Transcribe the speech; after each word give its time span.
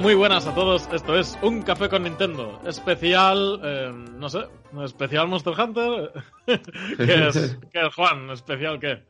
Muy 0.00 0.14
buenas 0.14 0.46
a 0.46 0.54
todos. 0.54 0.88
Esto 0.92 1.18
es 1.18 1.38
Un 1.40 1.62
Café 1.62 1.88
con 1.88 2.02
Nintendo. 2.02 2.60
Especial, 2.66 3.60
eh, 3.62 3.92
no 4.18 4.28
sé, 4.28 4.40
especial 4.84 5.28
Monster 5.28 5.54
Hunter. 5.58 6.12
¿Qué, 6.46 7.28
es, 7.28 7.58
¿Qué 7.72 7.86
es, 7.86 7.94
Juan? 7.94 8.30
¿Especial 8.30 8.78
qué? 8.80 9.02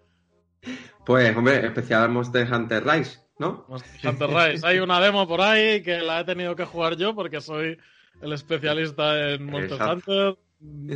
Pues, 1.06 1.36
hombre, 1.36 1.66
especial 1.66 2.10
Monster 2.10 2.52
Hunter 2.52 2.84
Rise, 2.86 3.18
¿no? 3.38 3.64
Monster 3.68 4.10
Hunter 4.10 4.28
Rise. 4.28 4.66
Hay 4.66 4.78
una 4.78 5.00
demo 5.00 5.26
por 5.26 5.40
ahí 5.40 5.82
que 5.82 5.98
la 5.98 6.20
he 6.20 6.24
tenido 6.24 6.54
que 6.54 6.64
jugar 6.64 6.96
yo 6.96 7.14
porque 7.14 7.40
soy 7.40 7.78
el 8.20 8.32
especialista 8.32 9.30
en 9.30 9.46
Monster 9.46 9.82
Hunter. 9.82 10.38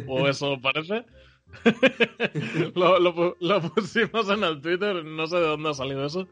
O 0.06 0.28
eso 0.28 0.58
parece. 0.60 1.04
lo, 2.74 2.98
lo 3.40 3.60
pusimos 3.74 4.28
en 4.28 4.44
el 4.44 4.60
Twitter, 4.60 5.04
no 5.04 5.26
sé 5.26 5.36
de 5.36 5.46
dónde 5.46 5.70
ha 5.70 5.74
salido 5.74 6.04
eso. 6.04 6.28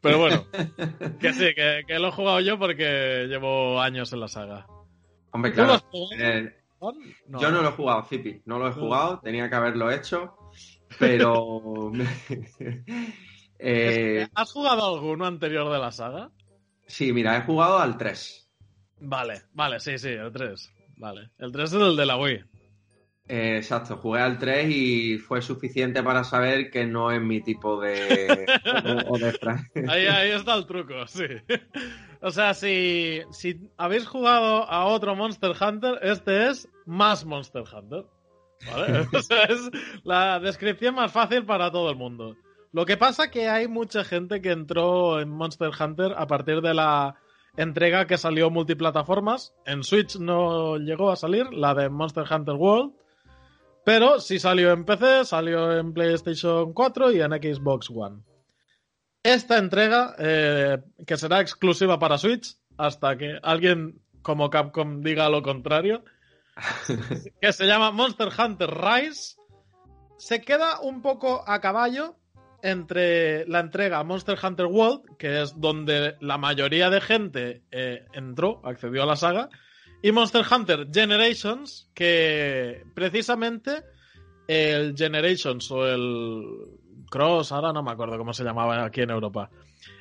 Pero 0.00 0.18
bueno, 0.18 0.46
que 1.20 1.32
sí, 1.32 1.54
que, 1.54 1.98
lo 1.98 2.08
he 2.08 2.12
jugado 2.12 2.40
yo 2.40 2.58
porque 2.58 3.26
llevo 3.28 3.80
años 3.80 4.12
en 4.12 4.20
la 4.20 4.28
saga. 4.28 4.66
Hombre, 5.32 5.52
claro. 5.52 5.80
Eh, 6.18 6.56
yo 7.28 7.50
no 7.50 7.62
lo 7.62 7.68
he 7.68 7.72
jugado, 7.72 8.04
Zipi. 8.04 8.42
No 8.46 8.58
lo 8.58 8.68
he 8.68 8.72
jugado, 8.72 9.20
tenía 9.20 9.48
que 9.48 9.56
haberlo 9.56 9.90
hecho. 9.90 10.34
Pero. 10.98 11.92
Eh, 13.62 14.26
¿Has 14.34 14.52
jugado 14.52 14.94
alguno 14.94 15.26
anterior 15.26 15.70
de 15.70 15.78
la 15.78 15.92
saga? 15.92 16.30
Sí, 16.86 17.12
mira, 17.12 17.36
he 17.36 17.42
jugado 17.42 17.78
al 17.78 17.98
3. 17.98 18.50
Vale, 19.00 19.42
vale, 19.52 19.80
sí, 19.80 19.98
sí, 19.98 20.08
el 20.08 20.32
3. 20.32 20.72
Vale. 20.96 21.28
El 21.38 21.52
3 21.52 21.70
es 21.70 21.78
el 21.78 21.94
de 21.94 22.06
la 22.06 22.16
Wii. 22.16 22.42
Eh, 23.32 23.58
exacto, 23.58 23.96
jugué 23.96 24.22
al 24.22 24.38
3 24.38 24.68
y 24.74 25.18
fue 25.18 25.40
suficiente 25.40 26.02
para 26.02 26.24
saber 26.24 26.68
que 26.68 26.84
no 26.84 27.12
es 27.12 27.22
mi 27.22 27.40
tipo 27.40 27.80
de... 27.80 28.44
ahí, 29.88 30.06
ahí 30.06 30.30
está 30.32 30.56
el 30.56 30.66
truco, 30.66 31.06
sí. 31.06 31.26
O 32.20 32.32
sea, 32.32 32.54
si, 32.54 33.20
si 33.30 33.60
habéis 33.76 34.08
jugado 34.08 34.68
a 34.68 34.84
otro 34.86 35.14
Monster 35.14 35.52
Hunter, 35.60 36.00
este 36.02 36.48
es 36.48 36.68
más 36.86 37.24
Monster 37.24 37.62
Hunter. 37.72 38.04
¿Vale? 38.66 39.06
O 39.12 39.18
es 39.18 39.70
la 40.02 40.40
descripción 40.40 40.96
más 40.96 41.12
fácil 41.12 41.44
para 41.44 41.70
todo 41.70 41.88
el 41.88 41.96
mundo. 41.96 42.36
Lo 42.72 42.84
que 42.84 42.96
pasa 42.96 43.30
que 43.30 43.48
hay 43.48 43.68
mucha 43.68 44.02
gente 44.02 44.42
que 44.42 44.50
entró 44.50 45.20
en 45.20 45.30
Monster 45.30 45.70
Hunter 45.78 46.14
a 46.16 46.26
partir 46.26 46.62
de 46.62 46.74
la 46.74 47.14
entrega 47.56 48.08
que 48.08 48.18
salió 48.18 48.50
multiplataformas. 48.50 49.54
En 49.66 49.84
Switch 49.84 50.18
no 50.18 50.78
llegó 50.78 51.12
a 51.12 51.16
salir, 51.16 51.52
la 51.52 51.74
de 51.74 51.88
Monster 51.88 52.24
Hunter 52.28 52.56
World. 52.56 52.94
Pero 53.90 54.20
sí 54.20 54.38
salió 54.38 54.70
en 54.70 54.84
PC, 54.84 55.24
salió 55.24 55.76
en 55.76 55.92
PlayStation 55.92 56.72
4 56.72 57.10
y 57.10 57.22
en 57.22 57.32
Xbox 57.32 57.90
One. 57.90 58.22
Esta 59.20 59.58
entrega, 59.58 60.14
eh, 60.16 60.78
que 61.04 61.16
será 61.16 61.40
exclusiva 61.40 61.98
para 61.98 62.16
Switch, 62.16 62.54
hasta 62.78 63.18
que 63.18 63.40
alguien 63.42 64.00
como 64.22 64.48
Capcom 64.48 65.00
diga 65.00 65.28
lo 65.28 65.42
contrario, 65.42 66.04
que 67.40 67.52
se 67.52 67.66
llama 67.66 67.90
Monster 67.90 68.28
Hunter 68.28 68.70
Rise, 68.70 69.34
se 70.18 70.40
queda 70.40 70.78
un 70.82 71.02
poco 71.02 71.42
a 71.44 71.60
caballo 71.60 72.14
entre 72.62 73.44
la 73.48 73.58
entrega 73.58 74.04
Monster 74.04 74.38
Hunter 74.40 74.66
World, 74.66 75.16
que 75.18 75.42
es 75.42 75.58
donde 75.58 76.14
la 76.20 76.38
mayoría 76.38 76.90
de 76.90 77.00
gente 77.00 77.64
eh, 77.72 78.06
entró, 78.12 78.60
accedió 78.62 79.02
a 79.02 79.06
la 79.06 79.16
saga, 79.16 79.48
y 80.02 80.12
Monster 80.12 80.44
Hunter 80.50 80.88
Generations, 80.92 81.90
que 81.94 82.84
precisamente 82.94 83.84
el 84.46 84.94
Generations 84.96 85.70
o 85.70 85.86
el 85.86 86.44
Cross, 87.10 87.52
ahora 87.52 87.72
no 87.72 87.82
me 87.82 87.92
acuerdo 87.92 88.18
cómo 88.18 88.32
se 88.32 88.44
llamaba 88.44 88.84
aquí 88.84 89.02
en 89.02 89.10
Europa, 89.10 89.50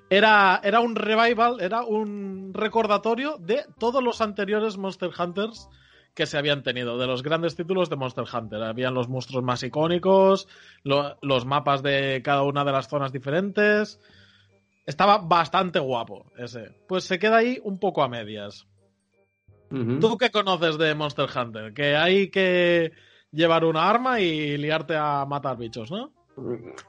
era, 0.10 0.60
era 0.64 0.80
un 0.80 0.96
revival, 0.96 1.62
era 1.62 1.84
un 1.84 2.52
recordatorio 2.54 3.38
de 3.40 3.66
todos 3.78 4.04
los 4.04 4.22
anteriores 4.22 4.78
Monster 4.78 5.12
Hunters 5.18 5.70
que 6.16 6.26
se 6.26 6.38
habían 6.38 6.64
tenido, 6.64 6.98
de 6.98 7.08
los 7.08 7.24
grandes 7.24 7.56
títulos 7.56 7.90
de 7.90 7.96
Monster 7.96 8.26
Hunter. 8.32 8.62
Habían 8.64 8.94
los 8.94 9.08
monstruos 9.08 9.44
más 9.44 9.64
icónicos, 9.64 10.48
los 10.84 11.46
mapas 11.46 11.84
de 11.84 12.22
cada 12.24 12.44
una 12.44 12.66
de 12.66 12.72
las 12.72 12.90
zonas 12.90 13.14
diferentes. 13.14 14.02
Estaba 14.86 15.20
bastante 15.20 15.80
guapo 15.80 16.26
ese. 16.38 16.76
Pues 16.88 17.04
se 17.04 17.20
queda 17.20 17.38
ahí 17.38 17.60
un 17.64 17.80
poco 17.80 18.04
a 18.04 18.10
medias. 18.10 18.68
¿Tú 19.70 20.18
qué 20.18 20.32
conoces 20.32 20.78
de 20.78 20.96
Monster 20.96 21.30
Hunter? 21.36 21.74
Que 21.74 21.96
hay 21.96 22.30
que 22.30 22.92
llevar 23.32 23.66
una 23.66 23.90
arma 23.90 24.20
y 24.20 24.58
liarte 24.58 24.96
a 24.96 25.26
matar 25.26 25.58
bichos, 25.58 25.92
¿no? 25.92 26.12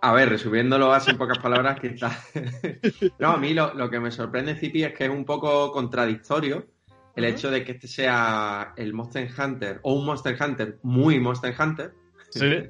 A 0.00 0.12
ver, 0.12 0.28
resumiéndolo 0.28 0.92
así 0.92 1.10
en 1.10 1.18
pocas 1.18 1.38
palabras, 1.38 1.80
quizás. 1.80 2.32
no, 3.18 3.32
a 3.32 3.36
mí 3.36 3.52
lo, 3.52 3.90
que 3.90 4.00
me 4.00 4.10
sorprende, 4.10 4.54
Zipi, 4.54 4.84
es 4.84 4.94
que 4.94 5.04
es 5.04 5.10
un 5.10 5.24
poco 5.24 5.72
contradictorio 5.72 6.66
el 7.16 7.24
hecho 7.24 7.50
de 7.50 7.64
que 7.64 7.72
este 7.72 7.88
sea 7.88 8.72
el 8.76 8.94
Monster 8.94 9.28
Hunter 9.36 9.80
o 9.82 9.94
un 9.94 10.06
Monster 10.06 10.36
Hunter 10.40 10.78
muy 10.82 11.18
Monster 11.18 11.54
Hunter. 11.58 11.92
Sí. 12.30 12.62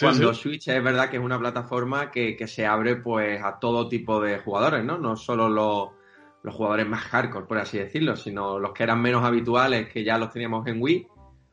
cuando 0.00 0.34
Switch 0.34 0.68
es 0.68 0.84
verdad 0.84 1.08
que 1.08 1.16
es 1.16 1.22
una 1.22 1.38
plataforma 1.38 2.10
que, 2.10 2.36
que, 2.36 2.46
se 2.46 2.66
abre 2.66 2.96
pues 2.96 3.42
a 3.42 3.58
todo 3.58 3.88
tipo 3.88 4.20
de 4.20 4.38
jugadores, 4.38 4.84
¿no? 4.84 4.98
No 4.98 5.16
solo 5.16 5.48
los 5.48 5.97
los 6.42 6.54
jugadores 6.54 6.86
más 6.86 7.02
hardcore, 7.02 7.46
por 7.46 7.58
así 7.58 7.78
decirlo, 7.78 8.16
sino 8.16 8.58
los 8.58 8.72
que 8.72 8.82
eran 8.82 9.02
menos 9.02 9.24
habituales, 9.24 9.88
que 9.88 10.04
ya 10.04 10.18
los 10.18 10.32
teníamos 10.32 10.66
en 10.66 10.80
Wii, 10.80 11.06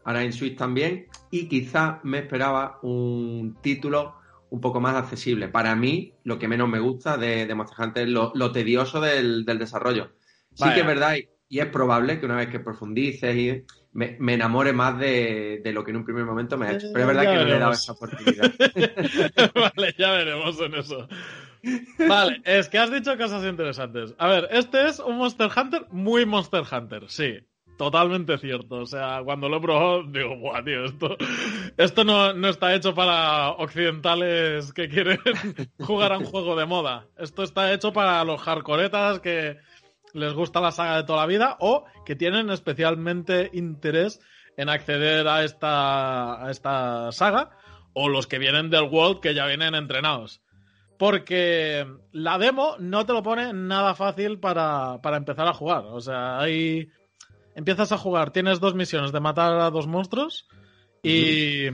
ahora 0.04 0.24
en 0.24 0.34
Switch 0.34 0.58
también, 0.58 1.08
y 1.32 1.48
quizá 1.48 2.00
me 2.04 2.20
esperaba 2.20 2.80
un 2.84 3.58
título 3.62 4.16
un 4.50 4.62
poco 4.62 4.80
más 4.80 4.96
accesible. 4.96 5.50
Para 5.50 5.76
mí, 5.76 6.14
lo 6.24 6.40
que 6.40 6.48
menos 6.48 6.70
me 6.70 6.80
gusta 6.80 7.18
de, 7.18 7.46
de 7.46 7.56
Monster 7.56 7.86
Hunter 7.86 8.08
es 8.08 8.14
lo, 8.14 8.52
tedioso 8.52 9.02
del, 9.02 9.46
desarrollo. 9.46 10.12
Sí 10.54 10.70
que 10.74 10.82
es 10.82 10.88
verdad, 10.88 11.16
y, 11.50 11.60
es 11.60 11.66
probable 11.68 12.20
que 12.20 12.26
una 12.26 12.36
vez 12.36 12.50
que 12.50 12.60
profundices 12.60 13.36
y 13.36 13.64
me, 13.94 14.18
enamore 14.34 14.74
más 14.74 15.00
de, 15.00 15.62
lo 15.74 15.84
que 15.84 15.92
en 15.92 15.98
un 15.98 16.06
primer 16.06 16.26
momento 16.26 16.58
me 16.58 16.68
ha 16.68 16.74
hecho. 16.74 16.88
Pero 16.94 17.10
es 17.10 17.16
verdad 17.16 17.32
que 17.32 17.38
no 17.38 17.46
le 17.46 17.56
he 17.56 17.60
dado 17.60 17.74
esa 17.74 17.94
oportunidad. 17.94 18.54
vale, 19.56 19.96
ya 19.98 20.12
veremos 20.12 20.60
en 20.62 20.76
eso. 20.76 21.08
Vale, 22.08 22.42
es 22.46 22.70
que 22.70 22.78
has 22.78 22.92
dicho 22.92 23.18
cosas 23.18 23.44
interesantes. 23.44 24.14
A 24.18 24.28
ver, 24.28 24.48
este 24.52 24.88
es 24.88 25.00
un 25.00 25.18
Monster 25.18 25.50
Hunter 25.56 25.86
muy 25.92 26.26
Monster 26.26 26.64
Hunter, 26.70 27.06
sí. 27.08 27.40
Totalmente 27.78 28.38
cierto. 28.38 28.78
O 28.78 28.86
sea, 28.86 29.22
cuando 29.24 29.50
lo 29.50 29.60
probó, 29.60 30.04
digo, 30.04 30.38
buah, 30.38 30.64
tío, 30.64 30.86
esto, 30.86 31.18
esto 31.78 32.04
no, 32.06 32.34
no 32.34 32.48
está 32.48 32.74
hecho 32.74 32.96
para 32.96 33.50
occidentales 33.52 34.72
que 34.72 34.88
quieren 34.88 35.20
jugar 35.80 36.14
a 36.14 36.18
un 36.18 36.26
juego 36.26 36.56
de 36.56 36.66
moda. 36.66 37.08
Esto 37.18 37.44
está 37.44 37.74
hecho 37.74 37.92
para 37.92 38.24
los 38.24 38.42
hardcoretas 38.42 39.20
que 39.20 39.58
les 40.14 40.34
gusta 40.34 40.62
la 40.62 40.72
saga 40.72 40.98
de 40.98 41.04
toda 41.04 41.22
la 41.22 41.28
vida 41.28 41.58
o 41.60 41.86
que 42.06 42.16
tienen 42.16 42.50
especialmente 42.50 43.50
interés 43.54 44.22
en 44.56 44.70
acceder 44.70 45.28
a 45.28 45.44
esta, 45.44 46.46
a 46.46 46.52
esta 46.52 47.12
saga 47.12 47.50
o 47.92 48.08
los 48.08 48.26
que 48.26 48.40
vienen 48.40 48.70
del 48.70 48.84
World 48.84 49.20
que 49.20 49.34
ya 49.34 49.46
vienen 49.48 49.76
entrenados. 49.76 50.42
Porque 50.98 51.86
la 52.12 52.38
demo 52.38 52.76
no 52.80 53.06
te 53.06 53.14
lo 53.14 53.22
pone 53.22 53.52
nada 53.54 53.96
fácil 53.96 54.40
para, 54.40 55.00
empezar 55.04 55.48
a 55.48 55.54
jugar. 55.54 55.86
O 55.88 56.00
sea, 56.00 56.40
ahí 56.40 56.90
empiezas 57.56 57.92
a 57.92 57.98
jugar, 57.98 58.32
tienes 58.32 58.60
dos 58.60 58.76
misiones 58.76 59.12
de 59.12 59.20
matar 59.20 59.60
a 59.60 59.70
dos 59.70 59.88
monstruos 59.88 60.48
Y, 61.04 61.68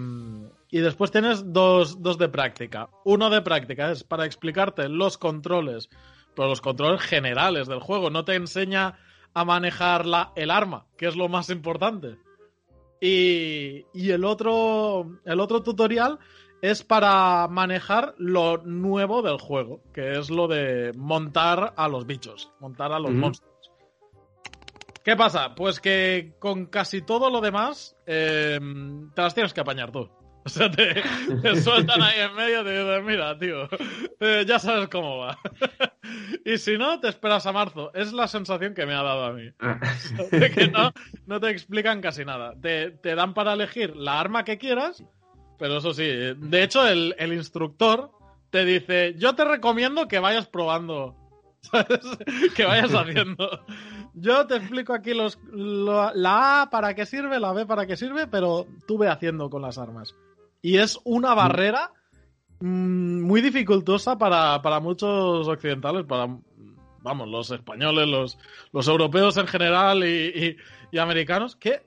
y 0.71 0.79
después 0.79 1.11
tienes 1.11 1.53
dos, 1.53 2.01
dos 2.01 2.17
de 2.17 2.29
práctica. 2.29 2.89
Uno 3.05 3.29
de 3.29 3.41
práctica 3.41 3.91
es 3.91 4.03
para 4.03 4.25
explicarte 4.25 4.89
los 4.89 5.17
controles, 5.17 5.89
pero 6.35 6.49
los 6.49 6.61
controles 6.61 7.01
generales 7.01 7.67
del 7.67 7.79
juego. 7.79 8.09
No 8.09 8.25
te 8.25 8.35
enseña 8.35 8.97
a 9.33 9.45
manejar 9.45 10.05
la, 10.05 10.33
el 10.35 10.51
arma, 10.51 10.87
que 10.97 11.07
es 11.07 11.15
lo 11.15 11.29
más 11.29 11.49
importante. 11.49 12.17
Y, 12.99 13.85
y 13.93 14.11
el, 14.11 14.23
otro, 14.25 15.19
el 15.25 15.39
otro 15.39 15.63
tutorial 15.63 16.19
es 16.61 16.83
para 16.83 17.47
manejar 17.47 18.13
lo 18.17 18.57
nuevo 18.57 19.21
del 19.21 19.39
juego, 19.39 19.81
que 19.93 20.19
es 20.19 20.29
lo 20.29 20.47
de 20.47 20.91
montar 20.95 21.73
a 21.75 21.87
los 21.87 22.05
bichos, 22.05 22.51
montar 22.59 22.91
a 22.91 22.99
los 22.99 23.11
monstruos. 23.11 23.51
¿Qué 25.03 25.15
pasa? 25.15 25.55
Pues 25.55 25.79
que 25.79 26.35
con 26.37 26.67
casi 26.67 27.01
todo 27.01 27.31
lo 27.31 27.41
demás 27.41 27.95
eh, 28.05 28.59
te 29.15 29.21
las 29.21 29.33
tienes 29.33 29.53
que 29.53 29.61
apañar 29.61 29.91
tú. 29.91 30.09
O 30.43 30.49
sea, 30.49 30.71
te, 30.71 31.03
sueltan 31.61 32.01
ahí 32.01 32.19
en 32.19 32.33
medio 32.33 32.63
de, 32.63 32.83
de 32.83 33.01
mira, 33.03 33.37
tío, 33.37 33.69
eh, 34.19 34.43
ya 34.47 34.57
sabes 34.57 34.87
cómo 34.87 35.19
va. 35.19 35.37
y 36.43 36.57
si 36.57 36.79
no, 36.79 36.99
te 36.99 37.09
esperas 37.09 37.45
a 37.45 37.51
marzo. 37.51 37.91
Es 37.93 38.11
la 38.11 38.27
sensación 38.27 38.73
que 38.73 38.87
me 38.87 38.95
ha 38.95 39.03
dado 39.03 39.25
a 39.25 39.33
mí. 39.33 39.51
de 40.31 40.49
que 40.49 40.67
no, 40.67 40.93
no 41.27 41.39
te 41.39 41.51
explican 41.51 42.01
casi 42.01 42.25
nada. 42.25 42.55
Te, 42.59 42.89
te, 42.89 43.13
dan 43.13 43.35
para 43.35 43.53
elegir 43.53 43.95
la 43.95 44.19
arma 44.19 44.43
que 44.43 44.57
quieras, 44.57 45.03
pero 45.61 45.77
eso 45.77 45.93
sí. 45.93 46.03
De 46.37 46.63
hecho, 46.63 46.87
el, 46.87 47.13
el 47.19 47.33
instructor 47.33 48.09
te 48.49 48.65
dice, 48.65 49.13
yo 49.19 49.35
te 49.35 49.45
recomiendo 49.45 50.07
que 50.07 50.17
vayas 50.17 50.47
probando. 50.47 51.15
¿Sabes? 51.61 51.99
Que 52.55 52.65
vayas 52.65 52.91
haciendo. 52.95 53.63
Yo 54.15 54.47
te 54.47 54.55
explico 54.55 54.91
aquí 54.91 55.13
los, 55.13 55.37
lo, 55.51 56.11
la 56.15 56.63
A 56.63 56.69
para 56.71 56.95
qué 56.95 57.05
sirve, 57.05 57.39
la 57.39 57.53
B 57.53 57.67
para 57.67 57.85
qué 57.85 57.95
sirve, 57.95 58.25
pero 58.25 58.65
tú 58.87 58.97
ve 58.97 59.07
haciendo 59.07 59.51
con 59.51 59.61
las 59.61 59.77
armas. 59.77 60.15
Y 60.63 60.77
es 60.77 60.99
una 61.03 61.35
barrera 61.35 61.91
mmm, 62.59 63.21
muy 63.21 63.41
dificultosa 63.41 64.17
para, 64.17 64.63
para, 64.63 64.79
muchos 64.79 65.47
occidentales, 65.47 66.05
para, 66.07 66.39
vamos, 67.03 67.29
los 67.29 67.51
españoles, 67.51 68.07
los, 68.07 68.39
los 68.71 68.87
europeos 68.87 69.37
en 69.37 69.45
general 69.45 70.03
y, 70.03 70.25
y, 70.25 70.57
y, 70.91 70.97
americanos, 70.97 71.55
que 71.55 71.83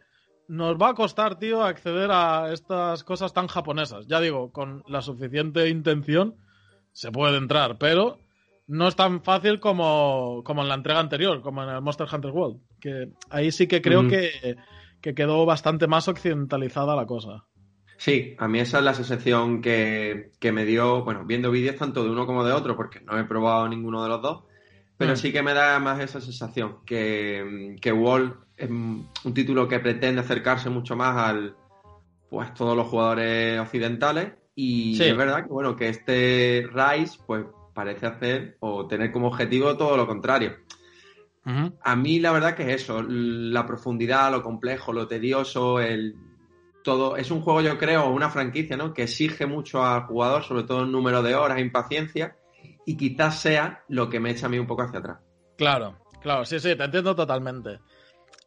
nos 0.48 0.76
va 0.76 0.90
a 0.90 0.94
costar, 0.94 1.38
tío, 1.38 1.62
acceder 1.62 2.10
a 2.10 2.52
estas 2.52 3.04
cosas 3.04 3.32
tan 3.32 3.46
japonesas. 3.46 4.06
Ya 4.06 4.20
digo, 4.20 4.52
con 4.52 4.82
la 4.86 5.02
suficiente 5.02 5.68
intención 5.68 6.36
se 6.92 7.10
puede 7.10 7.38
entrar, 7.38 7.78
pero 7.78 8.18
no 8.66 8.88
es 8.88 8.96
tan 8.96 9.22
fácil 9.22 9.60
como, 9.60 10.42
como 10.44 10.62
en 10.62 10.68
la 10.68 10.74
entrega 10.74 11.00
anterior, 11.00 11.42
como 11.42 11.62
en 11.62 11.70
el 11.70 11.82
Monster 11.82 12.06
Hunter 12.10 12.30
World. 12.30 12.60
Que 12.80 13.10
ahí 13.30 13.52
sí 13.52 13.66
que 13.66 13.82
creo 13.82 14.02
mm. 14.02 14.08
que, 14.08 14.56
que 15.00 15.14
quedó 15.14 15.44
bastante 15.44 15.86
más 15.86 16.08
occidentalizada 16.08 16.96
la 16.96 17.06
cosa. 17.06 17.44
Sí, 17.96 18.34
a 18.38 18.48
mí 18.48 18.58
esa 18.58 18.78
es 18.78 18.84
la 18.84 18.94
sensación 18.94 19.62
que, 19.62 20.32
que 20.40 20.52
me 20.52 20.64
dio, 20.64 21.04
bueno, 21.04 21.24
viendo 21.24 21.50
vídeos 21.50 21.76
tanto 21.76 22.02
de 22.04 22.10
uno 22.10 22.26
como 22.26 22.44
de 22.44 22.52
otro, 22.52 22.76
porque 22.76 23.00
no 23.00 23.18
he 23.18 23.24
probado 23.24 23.68
ninguno 23.68 24.02
de 24.02 24.08
los 24.08 24.20
dos, 24.20 24.44
pero 24.96 25.12
mm. 25.12 25.16
sí 25.16 25.32
que 25.32 25.42
me 25.42 25.54
da 25.54 25.78
más 25.78 26.00
esa 26.00 26.20
sensación, 26.20 26.78
que, 26.84 27.76
que 27.80 27.92
Wall 27.92 28.43
es 28.56 28.70
un 28.70 29.34
título 29.34 29.68
que 29.68 29.80
pretende 29.80 30.20
acercarse 30.20 30.70
mucho 30.70 30.96
más 30.96 31.16
al, 31.16 31.56
pues, 32.30 32.52
todos 32.54 32.76
los 32.76 32.86
jugadores 32.86 33.60
occidentales, 33.60 34.32
y 34.54 34.96
sí. 34.96 35.04
es 35.04 35.16
verdad 35.16 35.44
que, 35.44 35.52
bueno, 35.52 35.76
que 35.76 35.88
este 35.88 36.68
Rise, 36.72 37.18
pues, 37.26 37.44
parece 37.74 38.06
hacer 38.06 38.56
o 38.60 38.86
tener 38.86 39.10
como 39.10 39.28
objetivo 39.28 39.76
todo 39.76 39.96
lo 39.96 40.06
contrario. 40.06 40.56
Uh 41.44 41.50
-huh. 41.50 41.78
A 41.82 41.96
mí 41.96 42.20
la 42.20 42.32
verdad 42.32 42.54
que 42.54 42.62
es 42.62 42.82
eso, 42.82 43.02
la 43.02 43.66
profundidad, 43.66 44.30
lo 44.30 44.42
complejo, 44.42 44.92
lo 44.92 45.06
tedioso, 45.08 45.80
el 45.80 46.14
todo 46.84 47.16
es 47.16 47.30
un 47.30 47.40
juego, 47.40 47.62
yo 47.62 47.78
creo, 47.78 48.08
una 48.10 48.30
franquicia, 48.30 48.76
¿no? 48.76 48.92
Que 48.92 49.04
exige 49.04 49.46
mucho 49.46 49.82
al 49.84 50.02
jugador, 50.02 50.44
sobre 50.44 50.62
todo 50.64 50.82
el 50.82 50.92
número 50.92 51.22
de 51.22 51.34
horas, 51.34 51.58
impaciencia, 51.58 52.36
y 52.86 52.96
quizás 52.96 53.40
sea 53.40 53.82
lo 53.88 54.08
que 54.08 54.20
me 54.20 54.30
echa 54.30 54.46
a 54.46 54.48
mí 54.50 54.58
un 54.58 54.66
poco 54.66 54.82
hacia 54.82 55.00
atrás. 55.00 55.18
Claro, 55.56 55.98
claro, 56.20 56.44
sí, 56.44 56.60
sí, 56.60 56.76
te 56.76 56.84
entiendo 56.84 57.14
totalmente. 57.16 57.80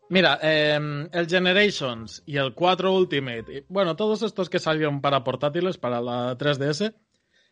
Mira, 0.10 0.40
eh, 0.42 1.08
el 1.12 1.28
Generations 1.28 2.24
y 2.26 2.38
el 2.38 2.54
4 2.54 2.94
Ultimate, 2.94 3.54
y, 3.54 3.66
bueno, 3.68 3.96
todos 3.96 4.22
estos 4.22 4.50
que 4.50 4.60
salieron 4.60 5.02
para 5.02 5.24
portátiles, 5.24 5.78
para 5.78 6.02
la 6.02 6.38
3DS, 6.38 6.94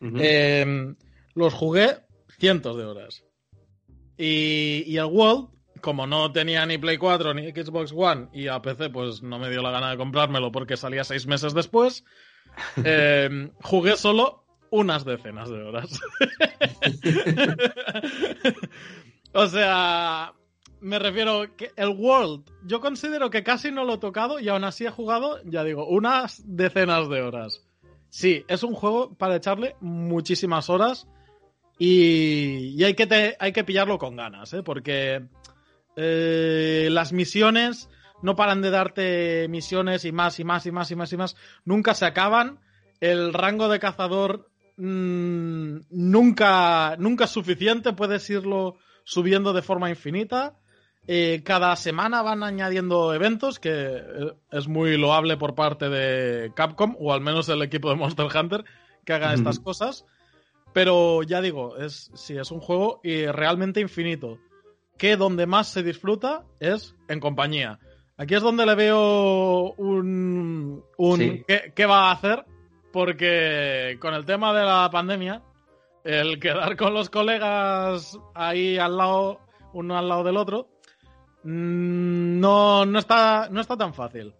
uh 0.00 0.04
-huh. 0.04 0.20
eh, 0.22 0.94
los 1.34 1.52
jugué 1.52 1.98
cientos 2.38 2.76
de 2.76 2.84
horas. 2.84 3.24
Y, 4.16 4.84
y 4.86 4.96
el 4.96 5.04
World 5.04 5.56
como 5.80 6.06
no 6.06 6.32
tenía 6.32 6.64
ni 6.66 6.78
Play 6.78 6.98
4 6.98 7.34
ni 7.34 7.50
Xbox 7.50 7.92
One 7.94 8.28
y 8.32 8.48
a 8.48 8.60
PC 8.60 8.90
pues 8.90 9.22
no 9.22 9.38
me 9.38 9.50
dio 9.50 9.62
la 9.62 9.70
gana 9.70 9.90
de 9.90 9.96
comprármelo 9.96 10.52
porque 10.52 10.76
salía 10.76 11.04
seis 11.04 11.26
meses 11.26 11.54
después, 11.54 12.04
eh, 12.84 13.50
jugué 13.62 13.96
solo 13.96 14.44
unas 14.70 15.04
decenas 15.04 15.48
de 15.48 15.62
horas. 15.62 16.00
o 19.32 19.46
sea, 19.46 20.32
me 20.80 20.98
refiero 20.98 21.56
que 21.56 21.72
el 21.76 21.88
World, 21.88 22.44
yo 22.64 22.80
considero 22.80 23.30
que 23.30 23.42
casi 23.42 23.70
no 23.70 23.84
lo 23.84 23.94
he 23.94 23.98
tocado 23.98 24.38
y 24.40 24.48
aún 24.48 24.64
así 24.64 24.84
he 24.86 24.90
jugado, 24.90 25.40
ya 25.44 25.64
digo, 25.64 25.86
unas 25.86 26.42
decenas 26.46 27.08
de 27.08 27.22
horas. 27.22 27.66
Sí, 28.08 28.44
es 28.48 28.62
un 28.62 28.74
juego 28.74 29.14
para 29.14 29.36
echarle 29.36 29.76
muchísimas 29.80 30.70
horas 30.70 31.06
y, 31.78 32.74
y 32.76 32.84
hay, 32.84 32.94
que 32.94 33.06
te, 33.06 33.36
hay 33.38 33.52
que 33.52 33.64
pillarlo 33.64 33.98
con 33.98 34.16
ganas, 34.16 34.52
¿eh? 34.54 34.62
porque 34.62 35.26
eh, 35.96 36.88
las 36.90 37.12
misiones 37.12 37.88
no 38.22 38.36
paran 38.36 38.62
de 38.62 38.70
darte 38.70 39.46
misiones 39.48 40.04
y 40.04 40.12
más 40.12 40.38
y 40.40 40.44
más 40.44 40.66
y 40.66 40.72
más 40.72 40.90
y 40.90 40.96
más 40.96 41.12
y 41.12 41.16
más. 41.16 41.36
Nunca 41.64 41.94
se 41.94 42.06
acaban. 42.06 42.60
El 43.00 43.32
rango 43.32 43.68
de 43.68 43.78
cazador 43.78 44.50
mmm, 44.76 45.78
nunca, 45.90 46.96
nunca 46.98 47.24
es 47.24 47.30
suficiente. 47.30 47.92
Puedes 47.92 48.28
irlo 48.30 48.78
subiendo 49.04 49.52
de 49.52 49.62
forma 49.62 49.90
infinita. 49.90 50.56
Eh, 51.08 51.42
cada 51.44 51.76
semana 51.76 52.22
van 52.22 52.42
añadiendo 52.42 53.14
eventos, 53.14 53.60
que 53.60 54.02
es 54.50 54.66
muy 54.66 54.96
loable 54.96 55.36
por 55.36 55.54
parte 55.54 55.88
de 55.88 56.52
Capcom, 56.54 56.96
o 56.98 57.12
al 57.12 57.20
menos 57.20 57.48
el 57.48 57.62
equipo 57.62 57.90
de 57.90 57.96
Monster 57.96 58.26
Hunter, 58.26 58.64
que 59.04 59.12
haga 59.12 59.30
mm. 59.30 59.34
estas 59.34 59.60
cosas. 59.60 60.04
Pero 60.72 61.22
ya 61.22 61.40
digo, 61.40 61.76
es, 61.76 62.10
sí, 62.14 62.36
es 62.36 62.50
un 62.50 62.60
juego 62.60 63.00
y 63.02 63.26
realmente 63.26 63.80
infinito 63.80 64.38
que 64.98 65.16
donde 65.16 65.46
más 65.46 65.68
se 65.68 65.82
disfruta 65.82 66.44
es 66.60 66.94
en 67.08 67.20
compañía. 67.20 67.78
Aquí 68.16 68.34
es 68.34 68.42
donde 68.42 68.66
le 68.66 68.74
veo 68.74 69.72
un, 69.74 70.82
un 70.96 71.18
sí. 71.18 71.44
¿qué, 71.46 71.72
¿qué, 71.74 71.86
va 71.86 72.08
a 72.08 72.12
hacer, 72.12 72.44
porque 72.92 73.98
con 74.00 74.14
el 74.14 74.24
tema 74.24 74.54
de 74.54 74.64
la 74.64 74.88
pandemia, 74.90 75.42
el 76.02 76.40
quedar 76.40 76.76
con 76.76 76.94
los 76.94 77.10
colegas 77.10 78.18
ahí 78.34 78.78
al 78.78 78.96
lado, 78.96 79.40
uno 79.74 79.98
al 79.98 80.08
lado 80.08 80.24
del 80.24 80.38
otro, 80.38 80.68
no, 81.46 82.84
no, 82.84 82.98
está, 82.98 83.48
no 83.50 83.60
está 83.60 83.76
tan 83.76 83.94
fácil. 83.94 84.34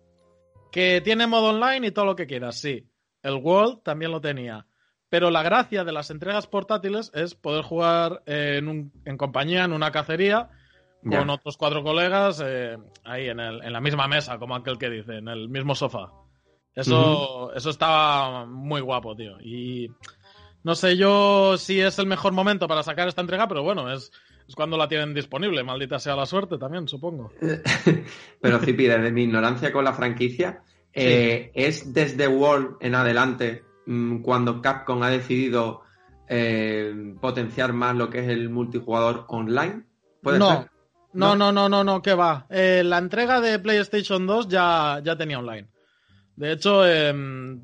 Que 0.72 1.00
tiene 1.00 1.26
modo 1.26 1.50
online 1.50 1.86
y 1.86 1.90
todo 1.92 2.04
lo 2.04 2.16
que 2.16 2.26
quieras, 2.26 2.58
sí. 2.60 2.88
El 3.22 3.34
World 3.34 3.82
también 3.82 4.10
lo 4.10 4.20
tenía. 4.20 4.66
Pero 5.08 5.30
la 5.30 5.44
gracia 5.44 5.84
de 5.84 5.92
las 5.92 6.10
entregas 6.10 6.48
portátiles 6.48 7.12
es 7.14 7.36
poder 7.36 7.62
jugar 7.62 8.22
en, 8.26 8.68
un, 8.68 8.92
en 9.04 9.16
compañía, 9.16 9.64
en 9.64 9.72
una 9.72 9.92
cacería, 9.92 10.50
yeah. 11.04 11.20
con 11.20 11.30
otros 11.30 11.56
cuatro 11.56 11.84
colegas, 11.84 12.42
eh, 12.44 12.76
ahí 13.04 13.28
en, 13.28 13.38
el, 13.38 13.62
en, 13.62 13.72
la 13.72 13.80
misma 13.80 14.08
mesa, 14.08 14.38
como 14.38 14.56
aquel 14.56 14.76
que 14.76 14.90
dice, 14.90 15.18
en 15.18 15.28
el 15.28 15.48
mismo 15.48 15.76
sofá. 15.76 16.10
Eso, 16.74 16.96
uh 16.98 17.50
-huh. 17.50 17.56
eso 17.56 17.70
estaba 17.70 18.46
muy 18.46 18.80
guapo, 18.80 19.14
tío. 19.14 19.40
Y 19.40 19.90
no 20.64 20.74
sé 20.74 20.96
yo 20.96 21.56
si 21.56 21.80
es 21.80 22.00
el 22.00 22.06
mejor 22.06 22.32
momento 22.32 22.66
para 22.66 22.82
sacar 22.82 23.06
esta 23.06 23.20
entrega, 23.20 23.46
pero 23.46 23.62
bueno, 23.62 23.92
es, 23.92 24.10
es 24.46 24.54
cuando 24.54 24.76
la 24.76 24.88
tienen 24.88 25.14
disponible. 25.14 25.62
Maldita 25.64 25.98
sea 25.98 26.16
la 26.16 26.26
suerte 26.26 26.58
también, 26.58 26.88
supongo. 26.88 27.32
pero, 28.40 28.58
Zipi, 28.58 28.86
desde 28.86 29.10
mi 29.10 29.24
ignorancia 29.24 29.72
con 29.72 29.84
la 29.84 29.92
franquicia, 29.92 30.62
sí. 30.66 30.90
eh, 30.94 31.50
¿es 31.54 31.92
desde 31.92 32.28
World 32.28 32.76
en 32.80 32.94
adelante 32.94 33.66
Mm, 33.86 34.22
cuando 34.22 34.60
Capcom 34.60 35.02
ha 35.04 35.10
decidido 35.10 35.82
eh, 36.28 37.14
potenciar 37.20 37.72
más 37.72 37.94
lo 37.94 38.10
que 38.10 38.18
es 38.20 38.28
el 38.28 38.50
multijugador 38.50 39.24
online? 39.28 39.84
¿Puede 40.22 40.38
no. 40.38 40.48
ser? 40.48 40.70
No, 41.12 41.34
no, 41.34 41.50
no, 41.50 41.68
no, 41.68 41.82
no, 41.82 42.02
que 42.02 42.14
va. 42.14 42.46
Eh, 42.50 42.82
la 42.84 42.98
entrega 42.98 43.40
de 43.40 43.58
PlayStation 43.58 44.26
2 44.26 44.48
ya, 44.48 45.00
ya 45.02 45.16
tenía 45.16 45.38
online. 45.38 45.68
De 46.34 46.52
hecho, 46.52 46.86
eh, 46.86 47.14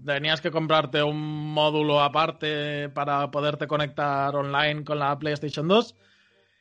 tenías 0.07 0.41
que 0.41 0.51
comprarte 0.51 1.03
un 1.03 1.53
módulo 1.53 2.01
aparte 2.01 2.89
para 2.89 3.31
poderte 3.31 3.67
conectar 3.67 4.35
online 4.35 4.85
con 4.85 4.99
la 4.99 5.19
PlayStation 5.19 5.69
2. 5.69 5.95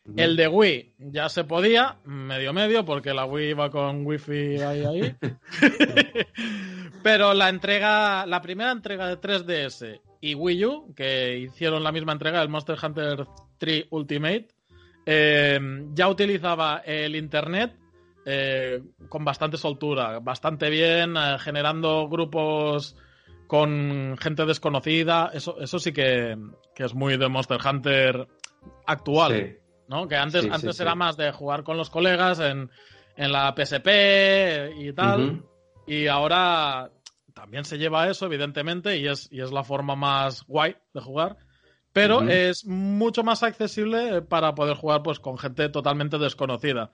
Uh 0.03 0.13
-huh. 0.13 0.21
El 0.21 0.35
de 0.35 0.47
Wii 0.47 0.95
ya 0.97 1.29
se 1.29 1.43
podía, 1.43 1.97
medio 2.05 2.53
medio, 2.53 2.83
porque 2.85 3.13
la 3.13 3.25
Wii 3.25 3.49
iba 3.51 3.69
con 3.69 4.05
Wi-Fi 4.05 4.61
ahí, 4.61 4.83
ahí. 4.83 5.15
Pero 7.03 7.33
la 7.33 7.49
entrega, 7.49 8.25
la 8.25 8.41
primera 8.41 8.71
entrega 8.71 9.07
de 9.07 9.19
3DS 9.19 10.01
y 10.21 10.35
Wii 10.35 10.65
U, 10.65 10.93
que 10.95 11.37
hicieron 11.37 11.83
la 11.83 11.91
misma 11.91 12.13
entrega 12.13 12.39
del 12.39 12.49
Monster 12.49 12.77
Hunter 12.81 13.25
3 13.57 13.85
Ultimate, 13.89 14.47
eh, 15.05 15.59
ya 15.93 16.09
utilizaba 16.09 16.81
el 16.85 17.15
internet 17.15 17.75
eh, 18.25 18.83
con 19.09 19.25
bastante 19.25 19.57
soltura, 19.57 20.19
bastante 20.19 20.69
bien, 20.69 21.15
eh, 21.17 21.37
generando 21.39 22.07
grupos 22.07 22.95
con 23.47 24.15
gente 24.19 24.45
desconocida. 24.45 25.31
Eso, 25.33 25.59
eso 25.59 25.79
sí 25.79 25.91
que, 25.91 26.37
es 26.75 26.93
muy 26.93 27.17
de 27.17 27.29
Monster 27.29 27.59
Hunter 27.65 28.27
actual. 28.85 29.57
¿No? 29.91 30.07
Que 30.07 30.15
antes, 30.15 30.47
antes 30.49 30.79
era 30.79 30.95
más 30.95 31.17
de 31.17 31.33
jugar 31.33 31.63
con 31.63 31.75
los 31.75 31.89
colegas 31.89 32.39
en, 32.39 32.71
la 33.17 33.53
PSP 33.53 34.79
y 34.79 34.93
tal. 34.93 35.43
Y 35.85 36.07
ahora 36.07 36.89
también 37.33 37.65
se 37.65 37.77
lleva 37.77 38.09
eso, 38.09 38.25
evidentemente, 38.25 38.97
y 38.97 39.07
es, 39.07 39.27
y 39.31 39.41
es 39.41 39.51
la 39.51 39.65
forma 39.65 39.95
más 39.97 40.43
guay 40.47 40.77
de 40.93 41.01
jugar. 41.01 41.37
Pero 41.91 42.21
es 42.21 42.65
mucho 42.65 43.21
más 43.21 43.43
accesible 43.43 44.21
para 44.21 44.55
poder 44.55 44.77
jugar 44.77 45.03
pues, 45.03 45.19
con 45.19 45.37
gente 45.37 45.67
totalmente 45.67 46.17
desconocida. 46.17 46.91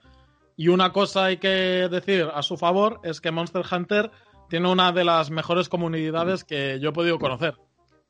Y 0.56 0.66
una 0.66 0.92
cosa 0.92 1.26
hay 1.26 1.36
que 1.36 1.88
decir 1.88 2.28
a 2.34 2.42
su 2.42 2.56
favor 2.56 3.00
es 3.04 3.20
que 3.20 3.30
Monster 3.30 3.62
Hunter 3.70 4.10
tiene 4.50 4.68
una 4.68 4.90
de 4.90 5.04
las 5.04 5.30
mejores 5.30 5.68
comunidades 5.68 6.42
que 6.42 6.80
yo 6.80 6.88
he 6.88 6.92
podido 6.92 7.20
conocer. 7.20 7.54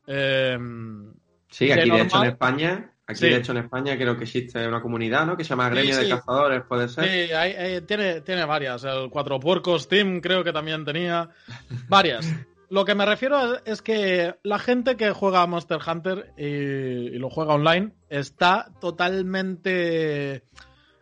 Em, 0.07 1.13
sí, 1.47 1.71
aquí 1.71 1.91
de, 1.91 2.01
hecho 2.01 2.23
en 2.23 2.29
España, 2.31 2.91
aquí 3.09 3.25
de 3.25 3.37
hecho 3.37 3.51
en 3.51 3.59
España 3.59 3.97
creo 3.97 4.15
que 4.15 4.23
existe 4.23 4.67
una 4.67 4.81
comunidad, 4.81 5.25
¿no? 5.25 5.35
Que 5.35 5.43
se 5.43 5.49
llama 5.49 5.69
Gremio 5.69 5.97
de 5.97 6.09
Cazadores, 6.09 6.61
puede 6.67 6.87
ser. 6.87 7.05
Sí, 7.05 7.85
tiene, 7.85 8.21
tiene 8.21 8.45
varias. 8.45 8.83
El 8.83 9.09
Cuatro 9.09 9.39
Puercos 9.39 9.87
Team 9.87 10.21
creo 10.21 10.43
que 10.43 10.53
también 10.53 10.85
tenía 10.85 11.29
varias. 11.87 12.31
Lo 12.69 12.85
que 12.85 12.93
me 12.93 13.05
refiero 13.05 13.65
es 13.65 13.81
que 13.81 14.35
la 14.43 14.59
gente 14.59 14.95
que 14.95 15.11
juega 15.11 15.41
a 15.41 15.47
Monster 15.47 15.79
Hunter 15.85 16.33
y, 16.37 17.17
lo 17.17 17.31
juega 17.31 17.55
online 17.55 17.93
está 18.09 18.71
totalmente 18.79 20.43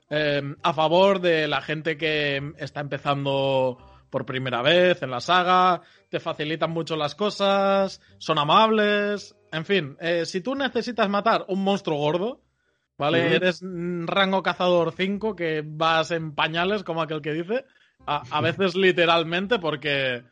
em, 0.10 0.56
a 0.64 0.74
favor 0.74 1.20
de 1.20 1.48
la 1.50 1.62
gente 1.62 1.98
que 1.98 2.54
está 2.58 2.80
empezando 2.80 3.78
por 4.10 4.26
primera 4.26 4.62
vez 4.62 5.04
en 5.04 5.12
la 5.12 5.20
saga, 5.20 5.82
te 6.10 6.22
facilitan 6.22 6.72
mucho 6.72 6.96
las 6.96 7.16
cosas, 7.16 8.00
son 8.18 8.40
amables, 8.40 9.36
en 9.52 9.66
fin, 9.66 9.98
eh, 10.00 10.26
si 10.26 10.42
tú 10.42 10.56
necesitas 10.56 11.10
matar 11.10 11.46
un 11.48 11.64
monstruo 11.64 11.98
gordo, 11.98 12.42
¿vale? 12.98 13.36
Eres 13.36 13.62
rango 13.62 14.44
cazador 14.44 14.94
5 14.96 15.36
que 15.36 15.64
vas 15.66 16.12
en 16.12 16.34
pañales, 16.34 16.84
como 16.84 17.02
aquel 17.02 17.22
que 17.22 17.34
dice, 17.34 17.66
a, 18.06 18.42
veces 18.42 18.76
literalmente 18.76 19.60
porque... 19.60 20.24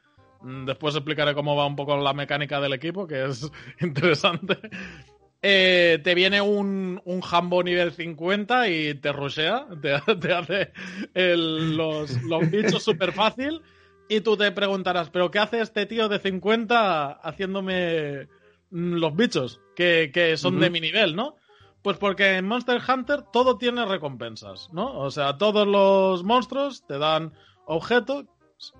Mm, 0.41 0.65
después 0.65 0.95
explicaré 0.95 1.33
cómo 1.33 1.55
va 1.55 1.65
un 1.65 1.75
poco 1.75 1.97
la 1.97 2.13
mecánica 2.13 2.59
del 2.59 2.73
equipo, 2.73 3.07
que 3.07 3.25
es 3.25 3.49
interesante. 3.81 4.57
Eh, 5.41 5.99
te 6.03 6.15
viene 6.15 6.41
un, 6.41 6.99
un 7.05 7.21
Hambo 7.29 7.61
nivel 7.61 7.91
50 7.91 8.67
y 8.67 8.95
te 8.95 9.11
rushea, 9.11 9.67
te, 9.81 9.93
hace 10.33 10.71
los, 11.13 12.21
los, 12.23 12.51
bichos 12.51 12.83
súper 12.83 13.11
fácil. 13.11 13.61
Y 14.09 14.21
tú 14.21 14.37
te 14.37 14.51
preguntarás, 14.51 15.09
¿pero 15.09 15.31
qué 15.31 15.39
hace 15.39 15.61
este 15.61 15.85
tío 15.85 16.09
de 16.09 16.19
50 16.19 17.11
haciéndome 17.11 18.27
los 18.71 19.15
bichos 19.15 19.61
que, 19.75 20.35
son 20.37 20.59
de 20.59 20.69
mi 20.69 20.79
nivel, 20.79 21.15
no? 21.15 21.35
Pues 21.81 21.97
porque 21.97 22.37
en 22.37 22.47
Monster 22.47 22.81
Hunter 22.87 23.23
todo 23.31 23.57
tiene 23.57 23.85
recompensas, 23.85 24.69
¿no? 24.73 24.97
O 24.99 25.11
sea, 25.11 25.37
todos 25.37 25.67
los 25.67 26.23
monstruos 26.23 26.85
te 26.87 26.97
dan 26.97 27.33
objetos 27.65 28.25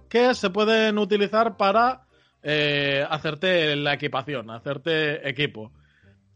que 0.10 0.34
se 0.34 0.50
pueden 0.50 0.98
utilizar 0.98 1.58
para 1.58 2.08
eh, 2.42 3.06
hacerte 3.10 3.76
la 3.76 3.94
equipación, 3.94 4.50
hacerte 4.50 5.28
equipo. 5.28 5.72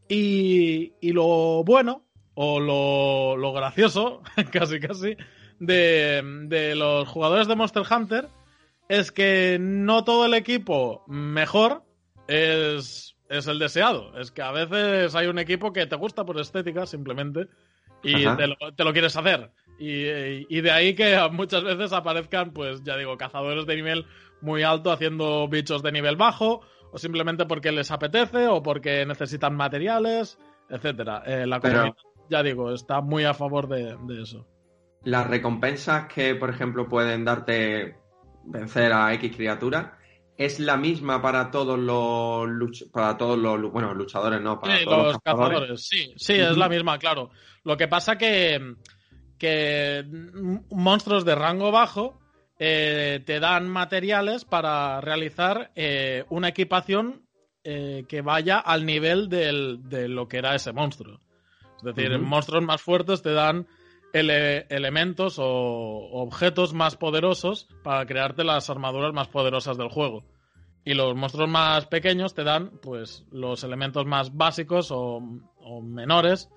Y, 0.07 0.91
lo 1.13 1.63
bueno, 1.63 2.05
o 2.33 2.59
lo, 2.59 3.53
gracioso, 3.53 4.23
casi 4.51 4.79
casi, 4.79 5.15
de, 5.59 6.73
los 6.75 7.07
jugadores 7.07 7.47
de 7.47 7.55
Monster 7.55 7.83
Hunter 7.89 8.27
es 8.87 9.11
que 9.11 9.57
no 9.61 10.03
todo 10.03 10.25
el 10.25 10.33
equipo 10.33 11.03
mejor 11.07 11.83
es, 12.27 13.15
es 13.29 13.47
el 13.47 13.59
deseado. 13.59 14.17
Es 14.19 14.31
que 14.31 14.41
a 14.41 14.51
veces 14.51 15.15
hay 15.15 15.27
un 15.27 15.39
equipo 15.39 15.71
que 15.71 15.85
te 15.85 15.95
gusta 15.95 16.25
por 16.25 16.39
estética, 16.39 16.85
simplemente, 16.85 17.47
y 18.03 18.25
te 18.25 18.47
lo, 18.47 18.55
te 18.75 18.83
lo, 18.83 18.91
quieres 18.91 19.15
hacer. 19.15 19.51
Y, 19.77 20.03
y, 20.55 20.61
de 20.61 20.71
ahí 20.71 20.95
que 20.95 21.17
muchas 21.31 21.63
veces 21.63 21.93
aparezcan, 21.93 22.51
pues 22.51 22.83
ya 22.83 22.97
digo, 22.97 23.17
cazadores 23.17 23.65
de 23.65 23.75
nivel 23.75 24.05
muy 24.41 24.63
alto 24.63 24.91
haciendo 24.91 25.47
bichos 25.47 25.83
de 25.83 25.91
nivel 25.91 26.15
bajo, 26.15 26.61
o 26.91 26.97
simplemente 26.97 27.45
porque 27.45 27.71
les 27.71 27.91
apetece 27.91 28.47
o 28.47 28.63
porque 28.63 29.05
necesitan 29.05 29.55
materiales, 29.55 30.39
etcétera. 30.69 31.23
Eh, 31.25 31.45
la 31.45 31.59
comunidad, 31.59 31.95
ya 32.29 32.43
digo, 32.43 32.71
está 32.73 33.01
muy 33.01 33.25
a 33.25 33.33
favor 33.33 33.67
de, 33.67 33.97
eso. 34.21 34.45
Las 35.03 35.27
recompensas 35.27 36.07
que, 36.07 36.35
por 36.35 36.49
ejemplo, 36.49 36.87
pueden 36.87 37.25
darte 37.25 37.95
vencer 38.45 38.93
a 38.93 39.13
X 39.13 39.35
criatura, 39.35 39.97
¿es 40.39 40.57
la 40.57 40.77
misma 40.77 41.21
para 41.21 41.51
todos 41.51 41.77
los 41.77 42.83
para 42.93 43.17
todos 43.17 43.37
los 43.37 43.71
bueno, 43.73 43.93
luchadores, 43.93 44.41
no, 44.41 44.57
para 44.57 44.81
todos 44.85 45.07
los, 45.07 45.17
cazadores. 45.19 45.85
Sí, 45.85 46.13
sí, 46.15 46.33
es 46.33 46.55
la 46.55 46.69
misma, 46.69 46.97
claro. 46.97 47.29
Lo 47.65 47.75
que 47.75 47.89
pasa 47.89 48.17
que 48.17 48.75
que 49.37 50.05
monstruos 50.69 51.25
de 51.25 51.35
rango 51.35 51.71
bajo 51.71 52.19
eh, 52.57 53.21
te 53.25 53.41
dan 53.41 53.67
materiales 53.67 54.45
para 54.45 55.01
realizar 55.01 55.71
eh, 55.75 56.23
una 56.29 56.47
equipación 56.47 57.25
eh, 57.65 58.05
que 58.07 58.21
vaya 58.21 58.59
al 58.59 58.85
nivel 58.85 59.27
de 59.27 60.07
lo 60.07 60.29
que 60.29 60.37
era 60.37 60.55
ese 60.55 60.71
monstruo. 60.71 61.19
Es 61.77 61.83
decir, 61.83 62.17
monstruos 62.17 62.63
más 62.63 62.81
fuertes 62.81 63.21
te 63.21 63.33
dan 63.33 63.67
elementos 64.13 65.37
o 65.39 65.45
objetos 65.45 66.73
más 66.73 66.95
poderosos 66.95 67.67
para 67.83 68.05
crearte 68.05 68.43
las 68.43 68.69
armaduras 68.69 69.13
más 69.13 69.27
poderosas 69.27 69.77
del 69.77 69.89
juego. 69.89 70.23
Y 70.85 70.93
los 70.93 71.15
monstruos 71.15 71.49
más 71.49 71.85
pequeños 71.85 72.33
te 72.33 72.43
dan, 72.43 72.71
pues, 72.81 73.25
los 73.31 73.63
elementos 73.63 74.05
más 74.05 74.35
básicos 74.35 74.89
o, 74.91 75.21
menores 75.83 76.49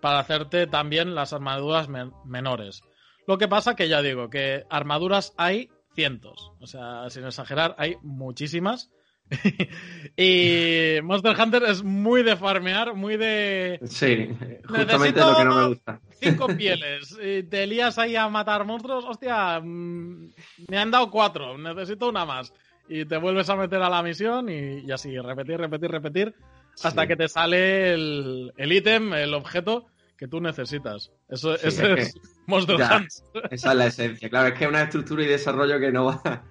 para 0.00 0.18
hacerte 0.18 0.66
también 0.66 1.14
las 1.14 1.32
armaduras 1.32 1.88
menores. 2.24 2.82
Lo 3.26 3.38
que 3.38 3.48
pasa 3.48 3.76
que 3.76 3.88
ya 3.88 4.02
digo, 4.02 4.30
que 4.30 4.64
armaduras 4.68 5.32
hay 5.36 5.70
cientos. 5.94 6.52
O 6.60 6.66
sea, 6.66 7.08
sin 7.10 7.24
exagerar, 7.24 7.74
hay 7.78 7.96
muchísimas. 8.02 8.90
y 10.16 11.00
Monster 11.02 11.36
Hunter 11.38 11.62
es 11.64 11.82
muy 11.82 12.22
de 12.22 12.36
farmear, 12.36 12.94
muy 12.94 13.16
de. 13.16 13.78
Sí, 13.84 14.28
justamente 14.66 15.20
lo 15.20 15.36
que 15.36 15.44
no 15.44 15.56
me 15.56 15.66
gusta. 15.68 16.00
Cinco 16.20 16.46
pieles. 16.48 17.16
Y 17.22 17.42
te 17.44 17.66
lías 17.66 17.98
ahí 17.98 18.16
a 18.16 18.28
matar 18.28 18.64
monstruos. 18.64 19.04
Hostia, 19.04 19.60
mm, 19.60 20.30
me 20.68 20.78
han 20.78 20.90
dado 20.90 21.10
cuatro. 21.10 21.56
Necesito 21.58 22.08
una 22.08 22.24
más. 22.24 22.52
Y 22.88 23.04
te 23.04 23.18
vuelves 23.18 23.48
a 23.50 23.56
meter 23.56 23.82
a 23.82 23.90
la 23.90 24.02
misión 24.02 24.48
y, 24.48 24.90
así, 24.90 25.18
repetir, 25.18 25.58
repetir, 25.58 25.90
repetir. 25.90 26.34
Hasta 26.82 27.06
que 27.06 27.16
te 27.16 27.28
sale 27.28 27.92
el 27.92 28.72
ítem, 28.72 29.12
el, 29.12 29.34
objeto 29.34 29.86
que 30.18 30.26
tú 30.26 30.40
necesitas. 30.40 31.12
Eso, 31.28 31.54
ese 31.54 31.92
es, 31.94 32.14
Monster 32.46 32.76
Hunter. 32.76 33.08
Esa 33.50 33.70
es 33.70 33.76
la 33.76 33.86
esencia. 33.86 34.28
Claro, 34.28 34.48
es 34.48 34.54
que 34.54 34.64
es 34.64 34.70
una 34.70 34.82
estructura 34.82 35.22
y 35.22 35.26
desarrollo 35.26 35.78
que 35.78 35.92
no 35.92 36.06
va, 36.06 36.44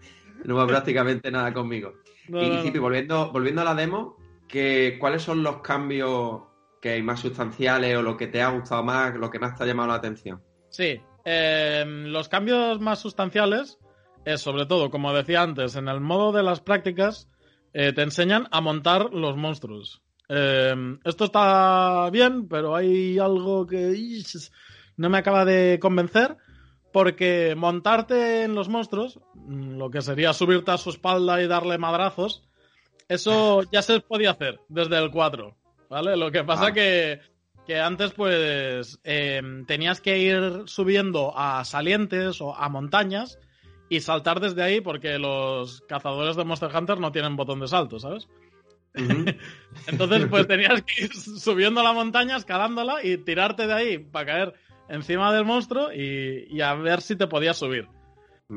no 0.45 0.55
va 0.55 0.65
prácticamente 0.67 1.29
nada 1.29 1.53
conmigo. 1.53 1.93
Y, 2.27 2.77
volviendo, 2.77 3.31
volviendo 3.31 3.61
a 3.61 3.65
la 3.65 3.75
demo, 3.75 4.17
que, 4.47 4.97
¿cuáles 4.99 5.21
son 5.21 5.43
los 5.43 5.61
cambios 5.61 6.41
que 6.81 6.89
hay 6.91 7.03
más 7.03 7.19
sustanciales 7.19 7.97
o 7.97 8.01
lo 8.01 8.17
que 8.17 8.27
te 8.27 8.41
ha 8.41 8.49
gustado 8.49 8.83
más, 8.83 9.15
lo 9.15 9.29
que 9.29 9.39
más 9.39 9.55
te 9.55 9.63
ha 9.63 9.67
llamado 9.67 9.89
la 9.89 9.95
atención? 9.95 10.41
Sí, 10.69 10.99
em, 11.25 12.05
los 12.05 12.29
cambios 12.29 12.79
más 12.79 12.99
sustanciales 12.99 13.79
es 14.25 14.41
sobre 14.41 14.65
todo, 14.65 14.89
como 14.89 15.13
decía 15.13 15.41
antes, 15.41 15.75
en 15.75 15.87
el 15.87 16.01
modo 16.01 16.31
de 16.31 16.43
las 16.43 16.59
prácticas, 16.59 17.29
eh, 17.73 17.93
te 17.93 18.01
enseñan 18.01 18.47
a 18.51 18.61
montar 18.61 19.13
los 19.13 19.37
monstruos. 19.37 20.01
Em, 20.29 20.99
esto 21.05 21.25
está 21.25 22.09
bien, 22.11 22.47
pero 22.47 22.75
hay 22.75 23.17
algo 23.17 23.65
que 23.65 23.95
no 24.97 25.09
me 25.09 25.17
acaba 25.19 25.45
de 25.45 25.79
convencer. 25.79 26.35
Porque 26.91 27.53
montarte 27.55 28.43
en 28.43 28.55
los 28.55 28.69
monstruos, 28.69 29.19
mm, 29.33 29.77
lo 29.77 29.89
que 29.89 30.01
sería 30.01 30.33
subirte 30.33 30.71
a 30.71 30.77
su 30.77 30.89
espalda 30.89 31.41
y 31.41 31.47
darle 31.47 31.77
madrazos, 31.77 32.43
eso 33.07 33.61
ya 33.71 33.81
se 33.81 33.99
podía 33.99 34.31
hacer 34.31 34.59
desde 34.69 34.97
el 34.97 35.11
4. 35.11 35.55
¿Vale? 35.89 36.17
Lo 36.17 36.31
que 36.31 36.43
pasa 36.43 36.67
ah. 36.67 36.73
que, 36.73 37.21
que 37.65 37.79
antes, 37.79 38.11
pues, 38.11 38.99
em, 39.03 39.65
tenías 39.65 40.01
que 40.01 40.19
ir 40.19 40.63
subiendo 40.65 41.37
a 41.37 41.63
salientes 41.63 42.41
o 42.41 42.55
a 42.55 42.67
montañas 42.67 43.39
y 43.89 44.01
saltar 44.01 44.39
desde 44.39 44.63
ahí 44.63 44.81
porque 44.81 45.17
los 45.17 45.81
cazadores 45.81 46.35
de 46.35 46.43
Monster 46.43 46.75
Hunter 46.75 46.99
no 46.99 47.11
tienen 47.11 47.37
botón 47.37 47.59
de 47.59 47.67
salto, 47.67 47.99
¿sabes? 47.99 48.27
Entonces, 49.87 50.25
pues 50.29 50.47
tenías 50.47 50.81
que 50.81 51.05
ir 51.05 51.13
subiendo 51.13 51.83
la 51.83 51.93
montaña, 51.93 52.37
escalándola 52.37 53.03
y 53.03 53.17
tirarte 53.17 53.67
de 53.67 53.73
ahí 53.73 53.97
para 53.97 54.25
caer 54.25 54.53
encima 54.89 55.33
del 55.33 55.45
monstruo 55.45 55.91
y, 55.93 56.61
a 56.61 56.73
ver 56.75 57.01
si 57.01 57.15
te 57.15 57.27
podías 57.27 57.57
subir. 57.57 57.87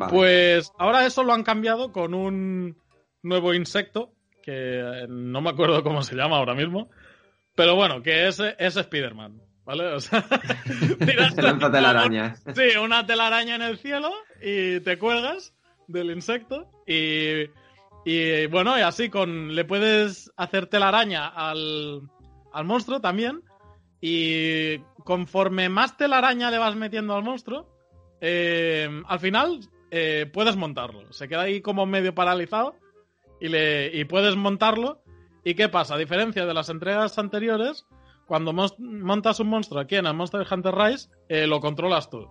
Pues 0.08 0.70
ahora 0.78 1.04
eso 1.04 1.24
lo 1.24 1.32
han 1.32 1.42
cambiado 1.42 1.92
con 1.92 2.14
un 2.14 2.76
nuevo 3.22 3.54
insecto, 3.54 4.12
que 4.42 5.06
no 5.08 5.40
me 5.40 5.50
acuerdo 5.50 5.82
cómo 5.82 6.02
se 6.02 6.14
llama 6.14 6.36
ahora 6.36 6.54
mismo, 6.54 6.90
pero 7.54 7.74
bueno, 7.74 8.02
que 8.02 8.28
es, 8.28 8.40
es 8.40 8.76
Spider-Man. 8.76 9.40
¿vale? 9.64 9.86
O 9.94 10.00
sea, 10.00 10.24
tiras 10.98 11.34
telarañas. 11.36 12.42
Sí, 12.54 12.76
una 12.76 13.06
telaraña 13.06 13.54
en 13.54 13.62
el 13.62 13.78
cielo 13.78 14.10
y 14.42 14.80
te 14.80 14.98
cuelgas 14.98 15.54
del 15.86 16.10
insecto 16.10 16.68
y, 16.86 17.50
y 18.04 18.46
bueno, 18.46 18.78
y 18.78 18.82
así 18.82 19.10
con 19.10 19.54
le 19.54 19.64
puedes 19.64 20.32
hacer 20.36 20.66
telaraña 20.66 21.28
al, 21.28 22.02
al 22.52 22.64
monstruo 22.64 23.00
también 23.00 23.42
y 24.00 24.78
conforme 25.04 25.68
más 25.68 25.96
telaraña 25.96 26.50
le 26.50 26.58
vas 26.58 26.76
metiendo 26.76 27.14
al 27.14 27.24
monstruo, 27.24 27.66
eh, 28.20 28.88
al 29.06 29.20
final 29.20 29.60
eh, 29.90 30.30
puedes 30.32 30.56
montarlo. 30.56 31.12
Se 31.12 31.28
queda 31.28 31.42
ahí 31.42 31.60
como 31.60 31.86
medio 31.86 32.14
paralizado 32.14 32.76
y, 33.40 33.48
le, 33.48 33.90
y 33.94 34.04
puedes 34.04 34.36
montarlo. 34.36 35.02
¿Y 35.44 35.54
qué 35.54 35.68
pasa? 35.68 35.94
A 35.94 35.98
diferencia 35.98 36.44
de 36.44 36.54
las 36.54 36.68
entregas 36.68 37.18
anteriores, 37.18 37.86
cuando 38.26 38.52
montas 38.52 39.40
un 39.40 39.48
monstruo 39.48 39.80
aquí 39.80 39.96
en 39.96 40.06
el 40.06 40.14
Monster 40.14 40.46
Hunter 40.48 40.74
Rise, 40.74 41.08
eh, 41.28 41.46
lo 41.46 41.60
controlas 41.60 42.10
tú. 42.10 42.28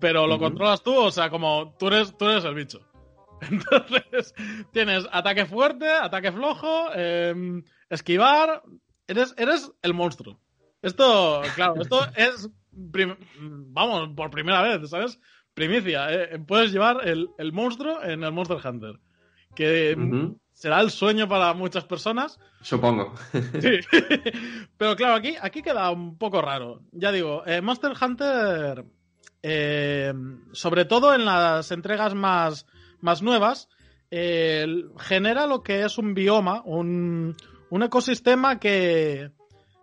Pero 0.00 0.26
lo 0.26 0.38
controlas 0.38 0.82
tú, 0.82 0.96
o 0.96 1.10
sea, 1.10 1.28
como 1.28 1.74
tú 1.78 1.88
eres, 1.88 2.16
tú 2.16 2.26
eres 2.26 2.44
el 2.44 2.54
bicho. 2.54 2.80
Entonces, 3.50 4.34
tienes 4.72 5.06
ataque 5.12 5.44
fuerte, 5.44 5.90
ataque 5.90 6.32
flojo, 6.32 6.92
em, 6.94 7.62
esquivar. 7.90 8.62
Eres, 9.06 9.34
eres 9.36 9.70
el 9.82 9.92
monstruo. 9.92 10.38
Esto, 10.82 11.42
claro, 11.54 11.80
esto 11.80 12.04
es. 12.16 12.50
Vamos, 12.72 14.10
por 14.16 14.30
primera 14.30 14.62
vez, 14.62 14.90
¿sabes? 14.90 15.18
Primicia. 15.54 16.12
Eh, 16.12 16.38
puedes 16.40 16.72
llevar 16.72 17.06
el, 17.06 17.52
monstruo 17.52 18.02
en 18.02 18.24
el 18.24 18.32
Monster 18.32 18.58
Hunter. 18.64 18.98
Que 19.54 19.96
será 20.52 20.80
el 20.80 20.90
sueño 20.90 21.28
para 21.28 21.54
muchas 21.54 21.84
personas. 21.84 22.40
Supongo. 22.62 23.14
Sí. 23.60 23.78
Pero 24.76 24.96
claro, 24.96 25.14
aquí, 25.14 25.34
aquí 25.40 25.62
queda 25.62 25.90
un 25.90 26.18
poco 26.18 26.42
raro. 26.42 26.80
Ya 26.90 27.12
digo, 27.12 27.44
eh, 27.46 27.60
Monster 27.60 27.92
Hunter. 28.00 28.84
Eh, 29.44 30.12
sobre 30.52 30.84
todo 30.84 31.14
en 31.14 31.24
las 31.24 31.70
entregas 31.70 32.14
más, 32.14 32.66
más 33.00 33.22
nuevas. 33.22 33.68
genera 34.10 35.46
lo 35.46 35.62
que 35.62 35.84
es 35.84 35.98
un 35.98 36.14
bioma, 36.14 36.62
un, 36.64 37.36
un 37.70 37.82
ecosistema 37.82 38.58
que 38.58 39.32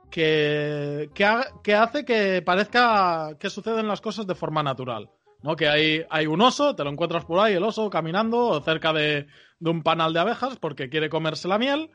que, 0.09 1.09
que, 1.13 1.75
hace 1.75 2.05
que 2.05 2.41
parezca 2.41 3.37
que 3.39 3.49
suceden 3.49 3.87
las 3.87 4.01
cosas 4.01 4.27
de 4.27 4.35
forma 4.35 4.63
natural. 4.63 5.09
¿no? 5.41 5.55
Que 5.55 5.67
hay, 5.67 6.05
hay 6.09 6.27
un 6.27 6.41
oso, 6.41 6.75
te 6.75 6.83
lo 6.83 6.89
encuentras 6.89 7.25
por 7.25 7.39
ahí, 7.39 7.53
el 7.53 7.63
oso 7.63 7.89
caminando 7.89 8.61
cerca 8.61 8.91
de, 8.93 9.27
un 9.59 9.83
panal 9.83 10.13
de 10.13 10.19
abejas 10.19 10.57
porque 10.57 10.89
quiere 10.89 11.09
comerse 11.09 11.47
la 11.47 11.59
miel. 11.59 11.91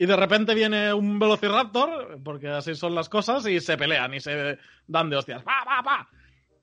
Y 0.00 0.06
de 0.06 0.16
repente 0.16 0.54
viene 0.54 0.92
un 0.92 1.18
velociraptor, 1.18 2.20
porque 2.22 2.48
así 2.48 2.76
son 2.76 2.94
las 2.94 3.08
cosas, 3.08 3.44
y 3.46 3.58
se 3.60 3.76
pelean 3.76 4.14
y 4.14 4.20
se 4.20 4.56
dan 4.86 5.10
de 5.10 5.16
hostias. 5.16 5.42
¡Pa, 5.42 5.64
pa, 5.64 5.82
pa! 5.82 6.08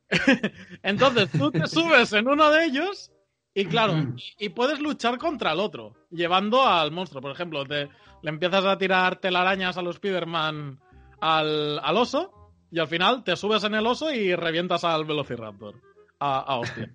Entonces 0.84 1.30
tú 1.32 1.52
te 1.52 1.68
subes 1.68 2.14
en 2.14 2.30
uno 2.30 2.50
de 2.50 2.66
ellos 2.66 3.12
y 3.58 3.66
claro, 3.68 3.94
y, 4.38 4.50
puedes 4.50 4.82
luchar 4.82 5.18
contra 5.18 5.54
el 5.54 5.62
otro, 5.62 5.96
llevando 6.12 6.68
al 6.68 6.92
monstruo. 6.92 7.22
Por 7.22 7.32
ejemplo, 7.32 7.66
te, 7.66 7.88
le 8.22 8.30
empiezas 8.30 8.66
a 8.66 8.78
tirar 8.78 9.16
telarañas 9.16 9.78
a 9.78 9.82
los 9.82 9.96
Spider-Man 9.96 10.78
al, 11.20 11.80
oso 11.98 12.32
y 12.72 12.80
al 12.80 12.88
final 12.88 13.24
te 13.24 13.36
subes 13.36 13.64
en 13.64 13.76
el 13.76 13.86
oso 13.86 14.12
y 14.12 14.36
revientas 14.36 14.84
al 14.84 15.06
Velociraptor. 15.06 15.76
A, 16.20 16.58
hostia. 16.58 16.94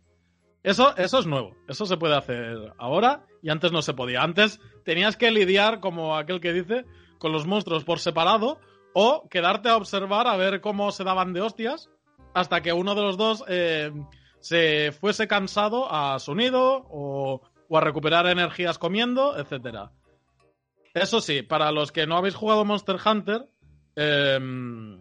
Eso, 0.63 0.95
eso 0.97 1.19
es 1.19 1.27
nuevo. 1.27 1.57
Eso 1.69 1.87
se 1.87 1.97
puede 1.97 2.17
hacer 2.17 2.75
ahora 2.79 3.25
y 3.43 3.51
antes 3.51 3.73
no 3.73 3.83
se 3.83 3.95
podía. 3.95 4.23
Antes 4.23 4.61
tenías 4.85 5.17
que 5.17 5.31
lidiar, 5.31 5.81
como 5.81 6.17
aquel 6.17 6.41
que 6.41 6.53
dice, 6.53 6.85
con 7.19 7.33
los 7.33 7.47
monstruos 7.47 7.85
por 7.85 7.99
separado 7.99 8.61
o 8.93 9.29
quedarte 9.29 9.69
a 9.69 9.77
observar 9.77 10.27
a 10.27 10.37
ver 10.37 10.61
cómo 10.61 10.91
se 10.93 11.05
daban 11.05 11.33
de 11.33 11.41
hostias 11.41 11.89
hasta 12.35 12.61
que 12.61 12.73
uno 12.73 12.95
de 12.95 13.03
los 13.03 13.17
dos 13.17 13.45
eh, 13.49 13.93
se 14.41 14.93
fuese 14.93 15.29
cansado 15.29 15.93
a 15.93 16.19
su 16.19 16.35
nido 16.35 16.87
o, 16.91 17.41
o 17.69 17.79
a 17.79 17.81
recuperar 17.81 18.27
energías 18.27 18.79
comiendo, 18.79 19.39
etc. 19.39 19.91
Eso 20.95 21.21
sí, 21.21 21.43
para 21.43 21.73
los 21.73 21.93
que 21.93 22.07
no 22.07 22.17
habéis 22.17 22.35
jugado 22.35 22.65
Monster 22.65 22.97
Hunter, 23.05 23.49
Em, 23.97 24.99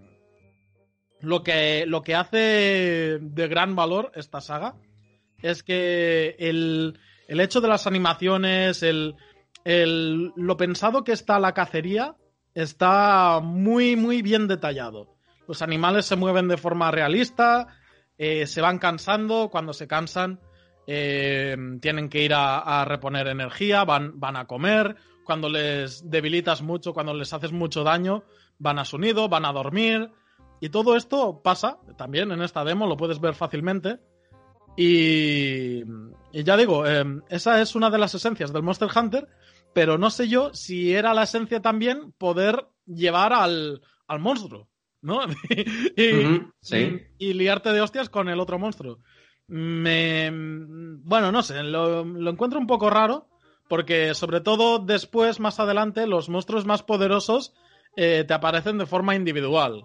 lo, 1.22 1.44
que, 1.44 1.86
lo 1.86 2.02
que 2.02 2.16
hace 2.16 3.20
de 3.22 3.48
gran 3.48 3.76
valor 3.76 4.12
esta 4.16 4.42
saga 4.42 4.76
es 5.42 5.64
que 5.64 6.36
el, 6.40 7.00
hecho 7.28 7.62
de 7.62 7.68
las 7.68 7.88
animaciones, 7.88 8.84
el, 8.84 9.16
lo 10.36 10.58
pensado 10.58 11.04
que 11.04 11.12
está 11.12 11.40
la 11.40 11.54
cacería, 11.54 12.16
está 12.54 13.40
muy, 13.42 13.96
muy 13.96 14.22
bien 14.22 14.48
detallado. 14.48 15.16
Los 15.48 15.62
animales 15.62 16.06
se 16.06 16.16
mueven 16.16 16.48
de 16.48 16.58
forma 16.58 16.92
realista, 16.92 17.68
eh, 18.18 18.46
se 18.48 18.62
van 18.62 18.80
cansando, 18.80 19.50
cuando 19.50 19.74
se 19.74 19.88
cansan 19.88 20.40
em, 20.88 21.80
tienen 21.80 22.10
que 22.10 22.22
ir 22.24 22.34
a, 22.34 22.60
a, 22.60 22.86
reponer 22.86 23.28
energía, 23.28 23.86
van, 23.86 24.20
van 24.20 24.36
a 24.36 24.46
comer, 24.46 24.96
cuando 25.24 25.48
les 25.48 26.10
debilitas 26.10 26.62
mucho, 26.62 26.94
cuando 26.94 27.14
les 27.14 27.32
haces 27.32 27.52
mucho 27.52 27.84
daño, 27.84 28.24
van 28.60 28.78
a 28.78 28.86
su 28.86 29.00
nido, 29.00 29.28
van 29.30 29.46
a 29.46 29.54
dormir. 29.54 30.12
Y 30.62 30.70
todo 30.70 30.96
esto 30.96 31.42
pasa 31.42 31.80
también 31.98 32.32
en 32.32 32.42
esta 32.42 32.64
demo, 32.64 32.86
lo 32.86 32.98
puedes 32.98 33.20
ver 33.20 33.34
fácilmente. 33.34 34.00
Y, 34.78 35.84
ya 36.32 36.56
digo, 36.58 36.86
em, 36.86 37.22
esa 37.30 37.62
es 37.62 37.76
una 37.76 37.90
de 37.90 37.98
las 37.98 38.14
esencias 38.14 38.54
del 38.54 38.64
Monster 38.64 38.90
Hunter, 38.96 39.28
pero 39.74 39.98
no 39.98 40.10
sé 40.10 40.28
yo 40.28 40.54
si 40.54 40.94
era 40.94 41.14
la 41.14 41.24
esencia 41.24 41.62
también 41.62 42.14
poder 42.18 42.68
llevar 42.86 43.34
al, 43.34 43.82
monstruo, 44.20 44.70
¿no? 45.02 45.22
y, 47.18 47.34
liarte 47.34 47.72
de 47.74 47.82
hostias 47.82 48.10
con 48.10 48.30
el 48.30 48.40
otro 48.40 48.60
monstruo. 48.60 49.00
Me, 49.48 50.30
bueno, 50.32 51.32
no 51.32 51.42
sé, 51.42 51.64
lo, 51.64 52.06
lo 52.06 52.32
encuentro 52.32 52.60
un 52.60 52.68
poco 52.68 52.90
raro, 52.90 53.28
porque 53.68 54.14
sobre 54.14 54.42
todo 54.42 54.80
después, 54.80 55.40
más 55.40 55.60
adelante, 55.60 56.08
los 56.08 56.30
monstruos 56.30 56.66
más 56.66 56.84
poderosos 56.84 57.54
eh, 57.96 58.24
te 58.28 58.34
aparecen 58.34 58.78
de 58.78 58.86
forma 58.86 59.16
individual. 59.16 59.84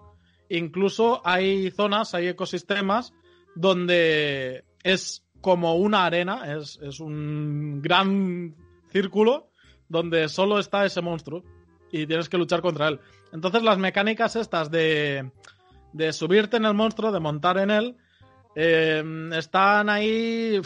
Incluso 0.49 1.21
hay 1.25 1.71
zonas, 1.71 2.15
hay 2.15 2.29
ecosistemas 2.29 3.13
donde 3.55 4.65
es 4.83 5.25
como 5.41 5.77
una 5.77 6.05
arena, 6.07 6.57
es, 6.57 6.79
un 7.01 7.81
gran 7.83 8.55
círculo 8.91 9.51
donde 9.89 10.29
solo 10.29 10.59
está 10.59 10.85
ese 10.85 11.03
monstruo 11.03 11.43
y 11.93 12.07
tienes 12.07 12.29
que 12.29 12.39
luchar 12.39 12.63
contra 12.63 12.89
él. 12.89 13.01
Entonces 13.33 13.63
las 13.63 13.79
mecánicas 13.79 14.37
estas 14.37 14.71
de, 14.71 15.31
de 15.93 16.13
subirte 16.13 16.57
en 16.57 16.65
el 16.65 16.75
monstruo, 16.75 17.13
de 17.13 17.21
montar 17.21 17.59
en 17.59 17.71
él, 17.71 17.97
eh, 18.57 19.03
están 19.33 19.89
ahí 19.89 20.61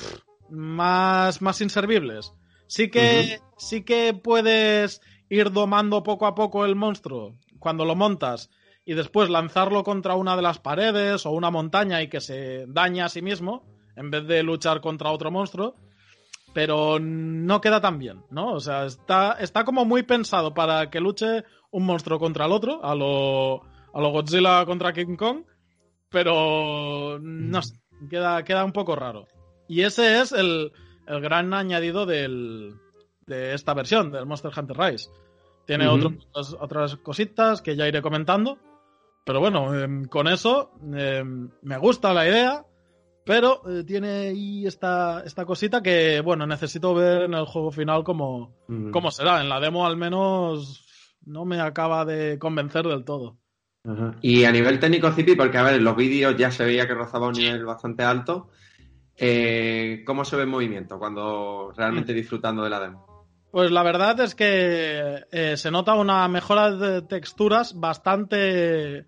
más, 0.51 1.43
más 1.43 1.61
inservibles. 1.61 2.33
Sí 2.67 2.91
que, 2.91 3.41
sí 3.57 3.83
que 3.83 4.15
puedes 4.15 5.01
ir 5.29 5.53
domando 5.53 6.03
poco 6.03 6.27
a 6.27 6.35
poco 6.35 6.65
el 6.65 6.77
monstruo 6.77 7.37
cuando 7.59 7.85
lo 7.85 7.95
montas 7.95 8.51
y 8.85 8.95
después 8.95 9.29
lanzarlo 9.29 9.85
contra 9.85 10.15
una 10.15 10.37
de 10.37 10.43
las 10.43 10.59
paredes 10.59 11.27
o 11.27 11.31
una 11.31 11.51
montaña 11.51 12.03
y 12.03 12.09
que 12.09 12.21
se 12.21 12.65
daña 12.69 13.07
a 13.07 13.09
sí 13.09 13.21
mismo 13.21 13.65
en 13.97 14.11
vez 14.11 14.27
de 14.27 14.43
luchar 14.43 14.81
contra 14.81 15.11
otro 15.11 15.31
monstruo, 15.31 15.75
pero 16.55 16.99
no 16.99 17.61
queda 17.61 17.81
tan 17.81 17.99
bien, 17.99 18.23
¿no? 18.31 18.53
O 18.53 18.61
sea, 18.61 18.87
está, 18.87 19.33
está 19.41 19.65
como 19.65 19.85
muy 19.85 20.05
pensado 20.05 20.55
para 20.55 20.89
que 20.89 21.01
luche 21.01 21.45
un 21.71 21.85
monstruo 21.85 22.19
contra 22.19 22.47
el 22.47 22.53
otro, 22.53 22.83
a 22.85 22.95
lo, 22.95 23.63
a 23.93 24.01
lo 24.01 24.11
Godzilla 24.11 24.65
contra 24.65 24.93
King 24.93 25.17
Kong, 25.17 25.43
pero 26.09 27.19
no 27.21 27.61
sé, 27.61 27.75
queda, 28.09 28.43
queda 28.45 28.65
un 28.65 28.73
poco 28.73 28.97
raro. 28.97 29.27
Y 29.69 29.83
ese 29.83 30.21
es 30.21 30.33
el, 30.33 30.73
el 31.07 31.21
gran 31.21 31.53
añadido 31.53 32.07
del, 32.07 32.75
de 33.29 33.55
esta 33.55 33.75
versión 33.75 34.11
del 34.11 34.27
Monster 34.27 34.51
Hunter 34.57 34.77
Rise. 34.77 35.11
Tiene 35.67 35.87
otras 35.87 36.97
cositas 36.97 37.61
que 37.61 37.77
ya 37.77 37.87
iré 37.87 38.01
comentando. 38.01 38.59
Pero 39.25 39.41
bueno, 39.41 39.79
em, 39.79 40.07
con 40.07 40.27
eso 40.27 40.71
em, 40.95 41.51
me 41.61 41.77
gusta 41.77 42.15
la 42.15 42.27
idea, 42.27 42.65
pero 43.27 43.61
eh, 43.69 43.85
tiene 43.85 44.29
ahí 44.29 44.67
esta, 44.67 45.23
esta 45.27 45.45
cosita 45.45 45.83
que, 45.83 46.23
bueno, 46.23 46.47
necesito 46.47 46.95
ver 46.95 47.25
en 47.25 47.35
el 47.35 47.45
juego 47.45 47.71
final 47.71 48.05
cómo, 48.05 48.57
cómo 48.91 49.11
será. 49.11 49.43
En 49.43 49.51
la 49.51 49.61
demo 49.61 49.85
al 49.85 49.99
menos 49.99 50.87
no 51.27 51.45
me 51.45 51.61
acaba 51.61 52.07
de 52.07 52.39
convencer 52.39 52.87
del 52.87 53.05
todo. 53.05 53.37
Y 54.23 54.45
a 54.45 54.53
nivel 54.53 54.79
técnico, 54.79 55.11
Zipi, 55.13 55.35
porque 55.35 55.59
a 55.59 55.63
ver, 55.63 55.75
en 55.75 55.85
los 55.85 55.97
vídeos 55.97 56.37
ya 56.37 56.51
se 56.51 56.65
veía 56.65 56.87
que 56.87 56.95
rozaba 56.95 57.29
un 57.29 57.35
nivel 57.35 57.65
bastante 57.67 58.03
alto. 58.03 58.49
Eh, 59.17 60.03
¿Cómo 60.07 60.25
se 60.25 60.37
ve 60.37 60.43
el 60.43 60.49
movimiento 60.49 60.99
cuando 60.99 61.73
realmente 61.77 62.13
disfrutando 62.13 62.63
de 62.63 62.71
la 62.71 62.81
demo? 62.81 63.08
Pues 63.51 63.71
la 63.71 63.83
verdad 63.83 64.21
es 64.21 64.35
que 64.35 65.25
eh, 65.33 65.57
se 65.57 65.71
nota 65.71 65.95
una 65.95 66.29
mejora 66.29 66.71
de 66.71 67.03
texturas 67.03 67.79
bastante, 67.79 69.07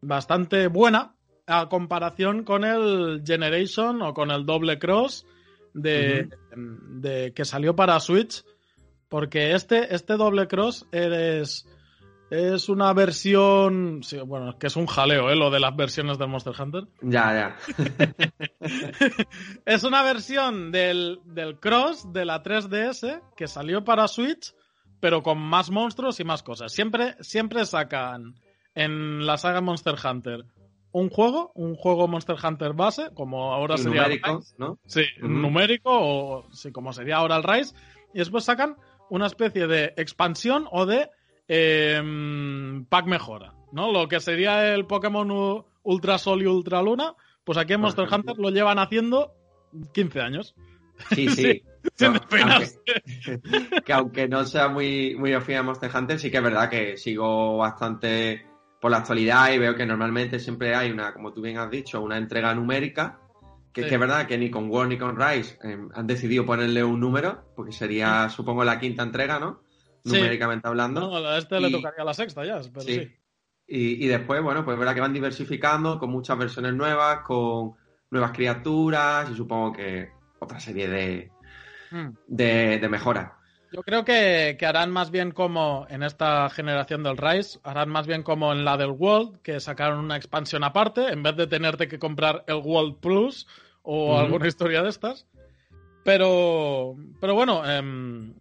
bastante 0.00 0.68
buena 0.68 1.16
a 1.46 1.68
comparación 1.68 2.44
con 2.44 2.64
el 2.64 3.22
Generation 3.26 4.00
o 4.02 4.14
con 4.14 4.30
el 4.30 4.46
Doble 4.46 4.78
Cross 4.78 5.26
de, 5.74 6.28
que 7.34 7.44
salió 7.44 7.74
para 7.74 7.98
Switch. 7.98 8.44
Porque 9.08 9.52
este, 9.52 9.94
este 9.94 10.16
Doble 10.16 10.46
Cross 10.46 10.86
eres, 10.92 11.66
es 12.32 12.70
una 12.70 12.94
versión. 12.94 14.00
bueno, 14.26 14.58
que 14.58 14.68
es 14.68 14.76
un 14.76 14.86
jaleo, 14.86 15.28
¿eh? 15.30 15.36
Lo 15.36 15.50
de 15.50 15.60
las 15.60 15.76
versiones 15.76 16.16
del 16.16 16.28
Monster 16.28 16.54
Hunter. 16.58 16.84
Ya, 17.02 17.34
ya. 17.34 17.56
es 19.66 19.84
una 19.84 20.02
versión 20.02 20.72
del, 20.72 21.20
del 21.26 21.60
Cross 21.60 22.10
de 22.10 22.24
la 22.24 22.42
3DS 22.42 23.20
que 23.36 23.46
salió 23.46 23.84
para 23.84 24.08
Switch, 24.08 24.54
pero 24.98 25.22
con 25.22 25.38
más 25.38 25.70
monstruos 25.70 26.20
y 26.20 26.24
más 26.24 26.42
cosas. 26.42 26.72
Siempre, 26.72 27.16
siempre 27.20 27.66
sacan 27.66 28.34
en 28.74 29.26
la 29.26 29.36
saga 29.36 29.60
Monster 29.60 29.96
Hunter 30.02 30.46
un 30.92 31.10
juego, 31.10 31.52
un 31.54 31.74
juego 31.74 32.08
Monster 32.08 32.36
Hunter 32.42 32.72
base, 32.72 33.10
como 33.14 33.52
ahora 33.52 33.76
sería. 33.76 34.02
Numérico, 34.02 34.42
¿no? 34.56 34.78
Sí, 34.86 35.04
numérico, 35.20 35.90
o 35.92 36.46
sí, 36.52 36.72
como 36.72 36.94
sería 36.94 37.16
ahora 37.16 37.36
el 37.36 37.42
Rise. 37.42 37.74
Y 38.14 38.20
después 38.20 38.44
sacan 38.44 38.76
una 39.10 39.26
especie 39.26 39.66
de 39.66 39.92
expansión 39.96 40.66
o 40.70 40.86
de 40.86 41.10
Em, 41.48 42.84
pack 42.86 43.06
mejora, 43.06 43.54
¿no? 43.72 43.92
Lo 43.92 44.08
que 44.08 44.20
sería 44.20 44.74
el 44.74 44.86
Pokémon 44.86 45.64
Ultra 45.82 46.18
Sol 46.18 46.42
y 46.42 46.46
Ultra 46.46 46.82
Luna, 46.82 47.14
pues 47.44 47.58
aquí 47.58 47.72
en 47.72 47.80
Monster 47.80 48.08
Hunter 48.10 48.36
lo 48.38 48.50
llevan 48.50 48.78
haciendo 48.78 49.34
15 49.92 50.20
años. 50.20 50.54
Sí, 51.10 51.28
sí. 51.30 51.62
sin 51.96 52.12
que, 53.84 53.92
aunque 53.92 54.28
no 54.28 54.44
sea 54.44 54.68
muy, 54.68 55.16
muy 55.16 55.32
afín 55.32 55.56
a 55.56 55.62
Monster 55.64 55.90
Hunter, 55.92 56.20
sí 56.20 56.30
que 56.30 56.36
es 56.36 56.42
verdad 56.42 56.70
que 56.70 56.96
sigo 56.96 57.56
bastante 57.56 58.46
por 58.80 58.92
la 58.92 58.98
actualidad 58.98 59.52
y 59.52 59.58
veo 59.58 59.74
que 59.74 59.84
normalmente 59.84 60.38
siempre 60.38 60.76
hay 60.76 60.92
una, 60.92 61.12
como 61.12 61.32
tú 61.32 61.40
bien 61.40 61.58
has 61.58 61.70
dicho, 61.70 62.00
una 62.00 62.18
entrega 62.18 62.54
numérica. 62.54 63.18
Que, 63.72 63.86
es 63.86 63.98
verdad 63.98 64.26
que 64.26 64.38
ni 64.38 64.50
con 64.50 64.70
World 64.70 64.90
ni 64.90 64.98
con 64.98 65.18
Rise 65.18 65.58
em, 65.62 65.88
han 65.94 66.06
decidido 66.06 66.44
ponerle 66.44 66.84
un 66.84 67.00
número, 67.00 67.46
porque 67.56 67.72
sería, 67.72 68.28
supongo, 68.28 68.62
la 68.62 68.78
quinta 68.78 69.02
entrega, 69.02 69.40
¿no? 69.40 69.62
Numéricamente 70.04 70.68
hablando. 70.68 71.00
No, 71.00 71.16
a 71.16 71.38
este 71.38 71.60
le 71.60 71.70
tocaría 71.70 72.04
la 72.04 72.14
sexta 72.14 72.44
ya, 72.44 72.60
pero 72.72 72.80
sí. 72.82 73.10
Y, 73.74 74.06
después, 74.06 74.42
bueno, 74.42 74.66
pues 74.66 74.78
verdad 74.78 74.94
que 74.94 75.00
van 75.00 75.14
diversificando 75.14 75.98
con 75.98 76.10
muchas 76.10 76.36
versiones 76.36 76.74
nuevas, 76.74 77.20
con 77.20 77.72
nuevas 78.10 78.32
criaturas 78.32 79.30
y 79.30 79.34
supongo 79.34 79.72
que 79.72 80.10
otra 80.40 80.60
serie 80.60 80.88
de, 80.88 81.30
hmm. 81.90 82.08
de, 82.26 82.88
mejoras. 82.90 83.32
Yo 83.72 83.82
creo 83.82 84.04
que, 84.04 84.58
harán 84.66 84.90
más 84.90 85.10
bien 85.10 85.30
como 85.30 85.86
en 85.88 86.02
esta 86.02 86.50
generación 86.50 87.02
del 87.02 87.16
Rise, 87.16 87.60
harán 87.62 87.88
más 87.88 88.06
bien 88.06 88.22
como 88.22 88.52
en 88.52 88.66
la 88.66 88.76
del 88.76 88.90
World, 88.90 89.40
que 89.40 89.58
sacaron 89.58 90.00
una 90.00 90.16
expansión 90.16 90.64
aparte, 90.64 91.10
en 91.10 91.22
vez 91.22 91.36
de 91.36 91.46
tenerte 91.46 91.88
que 91.88 91.98
comprar 91.98 92.44
el 92.48 92.56
World 92.56 92.96
Plus 93.00 93.46
o 93.80 94.18
alguna 94.18 94.48
historia 94.48 94.82
de 94.82 94.90
estas. 94.90 95.26
Pero, 96.04 96.96
pero 97.20 97.34
bueno, 97.34 97.62
eh, 97.64 98.34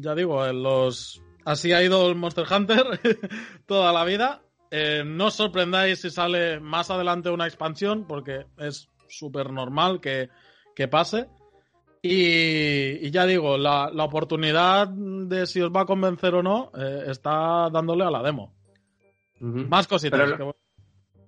ya 0.00 0.14
digo, 0.14 0.44
los 0.52 1.22
así 1.44 1.72
ha 1.72 1.82
ido 1.82 2.08
el 2.08 2.16
Monster 2.16 2.46
Hunter 2.50 3.00
toda 3.66 3.92
la 3.92 4.04
vida. 4.04 4.42
Eh, 4.70 5.02
no 5.04 5.26
os 5.26 5.34
sorprendáis 5.34 6.00
si 6.00 6.10
sale 6.10 6.60
más 6.60 6.90
adelante 6.90 7.30
una 7.30 7.46
expansión, 7.46 8.06
porque 8.06 8.46
es 8.58 8.88
súper 9.08 9.50
normal 9.50 10.00
que, 10.00 10.28
pase. 10.88 11.28
Y, 12.02 13.10
ya 13.10 13.26
digo, 13.26 13.56
la, 13.56 13.86
oportunidad 13.86 14.88
de 14.88 15.46
si 15.46 15.60
os 15.60 15.72
va 15.72 15.82
a 15.82 15.86
convencer 15.86 16.34
o 16.34 16.42
no 16.42 16.70
eh, 16.76 17.04
está 17.06 17.68
dándole 17.70 18.04
a 18.04 18.10
la 18.10 18.22
demo. 18.22 18.54
Más 19.40 19.86
cositas 19.86 20.32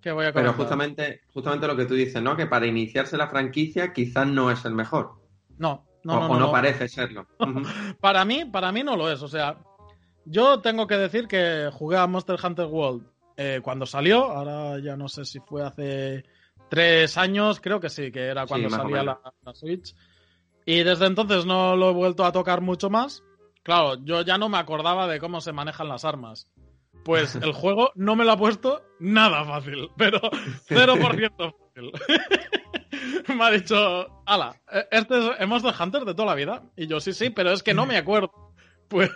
que, 0.01 0.11
voy, 0.13 0.27
a 0.27 0.33
Pero 0.33 0.53
justamente, 0.55 1.21
justamente 1.33 1.67
lo 1.67 1.77
que 1.77 1.85
tú 1.85 1.95
dices, 1.95 2.23
¿no? 2.23 2.37
Que 2.37 2.47
para 2.47 2.67
iniciarse 2.67 3.17
la 3.17 3.29
franquicia 3.29 3.93
quizás 3.93 4.27
no 4.27 4.51
es 4.51 4.65
el 4.65 4.75
mejor. 4.75 5.13
No, 5.59 5.90
no, 6.05 6.29
o, 6.29 6.39
no, 6.39 6.51
parece 6.51 6.89
serlo. 6.89 7.27
para 8.01 8.25
mí, 8.25 8.45
para 8.45 8.73
mí 8.73 8.83
no 8.83 8.97
lo 8.97 9.11
es. 9.11 9.23
O 9.23 9.29
sea, 9.29 9.59
yo 10.25 10.61
tengo 10.61 10.87
que 10.87 10.97
decir 10.97 11.27
que 11.27 11.71
jugué 11.73 11.97
a 11.97 12.07
Monster 12.07 12.39
Hunter 12.43 12.67
World 12.67 13.07
eh, 13.37 13.61
cuando 13.63 13.87
salió. 13.87 14.25
Ahora 14.25 14.79
ya 14.81 14.97
no 14.97 15.09
sé 15.09 15.25
si 15.25 15.41
fue 15.41 15.63
hace 15.63 16.25
tres 16.69 17.19
años, 17.19 17.61
creo 17.61 17.81
que 17.81 17.91
sí, 17.91 18.11
que 18.11 18.27
era 18.27 18.47
cuando 18.47 18.71
salía 18.71 19.03
la, 19.03 19.21
Switch. 19.53 19.95
Y 20.65 20.83
desde 20.83 21.07
entonces 21.07 21.45
no 21.45 21.77
lo 21.77 21.91
he 21.91 21.95
vuelto 21.95 22.25
a 22.25 22.33
tocar 22.33 22.61
mucho 22.61 22.89
más. 22.91 23.25
Claro, 23.63 23.97
yo 24.05 24.23
ya 24.23 24.39
no 24.39 24.49
me 24.49 24.59
acordaba 24.59 25.07
de 25.07 25.19
cómo 25.19 25.41
se 25.41 25.53
manejan 25.53 25.89
las 25.89 26.05
armas. 26.05 26.49
Pues 27.05 27.35
el 27.35 27.53
juego 27.53 27.93
no 27.95 28.17
me 28.17 28.25
lo 28.25 28.33
ha 28.33 28.37
puesto 28.37 28.83
nada 29.01 29.45
fácil, 29.45 29.91
pero 29.97 30.21
0% 30.69 31.33
fácil. 31.37 31.93
me 33.37 33.45
ha 33.45 33.51
dicho, 33.51 34.23
ala, 34.27 34.55
e-, 34.71 34.87
este 34.91 35.19
es 35.19 35.31
el 35.39 35.47
Monster 35.47 35.75
Hunter 35.79 36.05
de 36.05 36.15
toda 36.15 36.27
la 36.27 36.35
vida. 36.35 36.63
Y 36.77 36.87
yo, 36.87 37.01
sí, 37.01 37.13
sí, 37.13 37.31
pero 37.31 37.53
es 37.53 37.63
que 37.63 37.75
no 37.75 37.87
me 37.87 37.97
acuerdo. 37.97 38.31
Pues, 38.91 39.09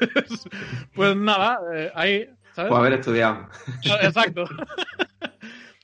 pues 0.94 1.16
nada, 1.16 1.58
eh, 1.74 1.90
ahí, 1.96 2.28
¿sabes? 2.52 2.68
Pues 2.68 2.78
haber 2.78 2.92
estudiado. 2.92 3.48
Exacto. 4.02 4.44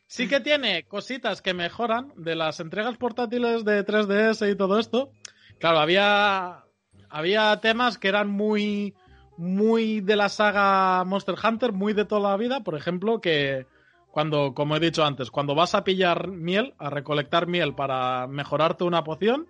sí 0.06 0.28
que 0.28 0.38
tiene 0.38 0.86
cositas 0.86 1.42
que 1.42 1.54
mejoran 1.54 2.12
de 2.14 2.36
las 2.36 2.60
entregas 2.60 2.96
portátiles 2.98 3.64
de 3.64 3.84
3DS 3.84 4.52
y 4.52 4.54
todo 4.54 4.78
esto. 4.78 5.10
Claro, 5.58 5.80
había, 5.80 6.66
había 7.08 7.56
temas 7.56 7.98
que 7.98 8.06
eran 8.06 8.28
muy, 8.30 8.94
muy 9.36 10.00
de 10.00 10.14
la 10.14 10.28
saga 10.28 11.02
Monster 11.04 11.34
Hunter, 11.42 11.72
muy 11.72 11.92
de 11.92 12.04
toda 12.04 12.30
la 12.30 12.36
vida. 12.36 12.60
Por 12.60 12.76
ejemplo, 12.76 13.20
que 13.20 13.66
cuando, 14.10 14.54
como 14.54 14.76
he 14.76 14.80
dicho 14.80 15.04
antes, 15.04 15.30
cuando 15.30 15.54
vas 15.54 15.74
a 15.74 15.84
pillar 15.84 16.28
miel, 16.28 16.74
a 16.78 16.90
recolectar 16.90 17.46
miel 17.46 17.74
para 17.74 18.26
mejorarte 18.26 18.84
una 18.84 19.04
poción, 19.04 19.46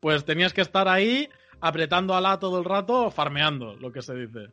pues 0.00 0.24
tenías 0.24 0.52
que 0.52 0.60
estar 0.60 0.88
ahí 0.88 1.28
apretando 1.60 2.14
a 2.14 2.20
la 2.20 2.38
todo 2.38 2.58
el 2.58 2.64
rato, 2.64 3.10
farmeando, 3.10 3.76
lo 3.76 3.90
que 3.92 4.02
se 4.02 4.14
dice. 4.14 4.52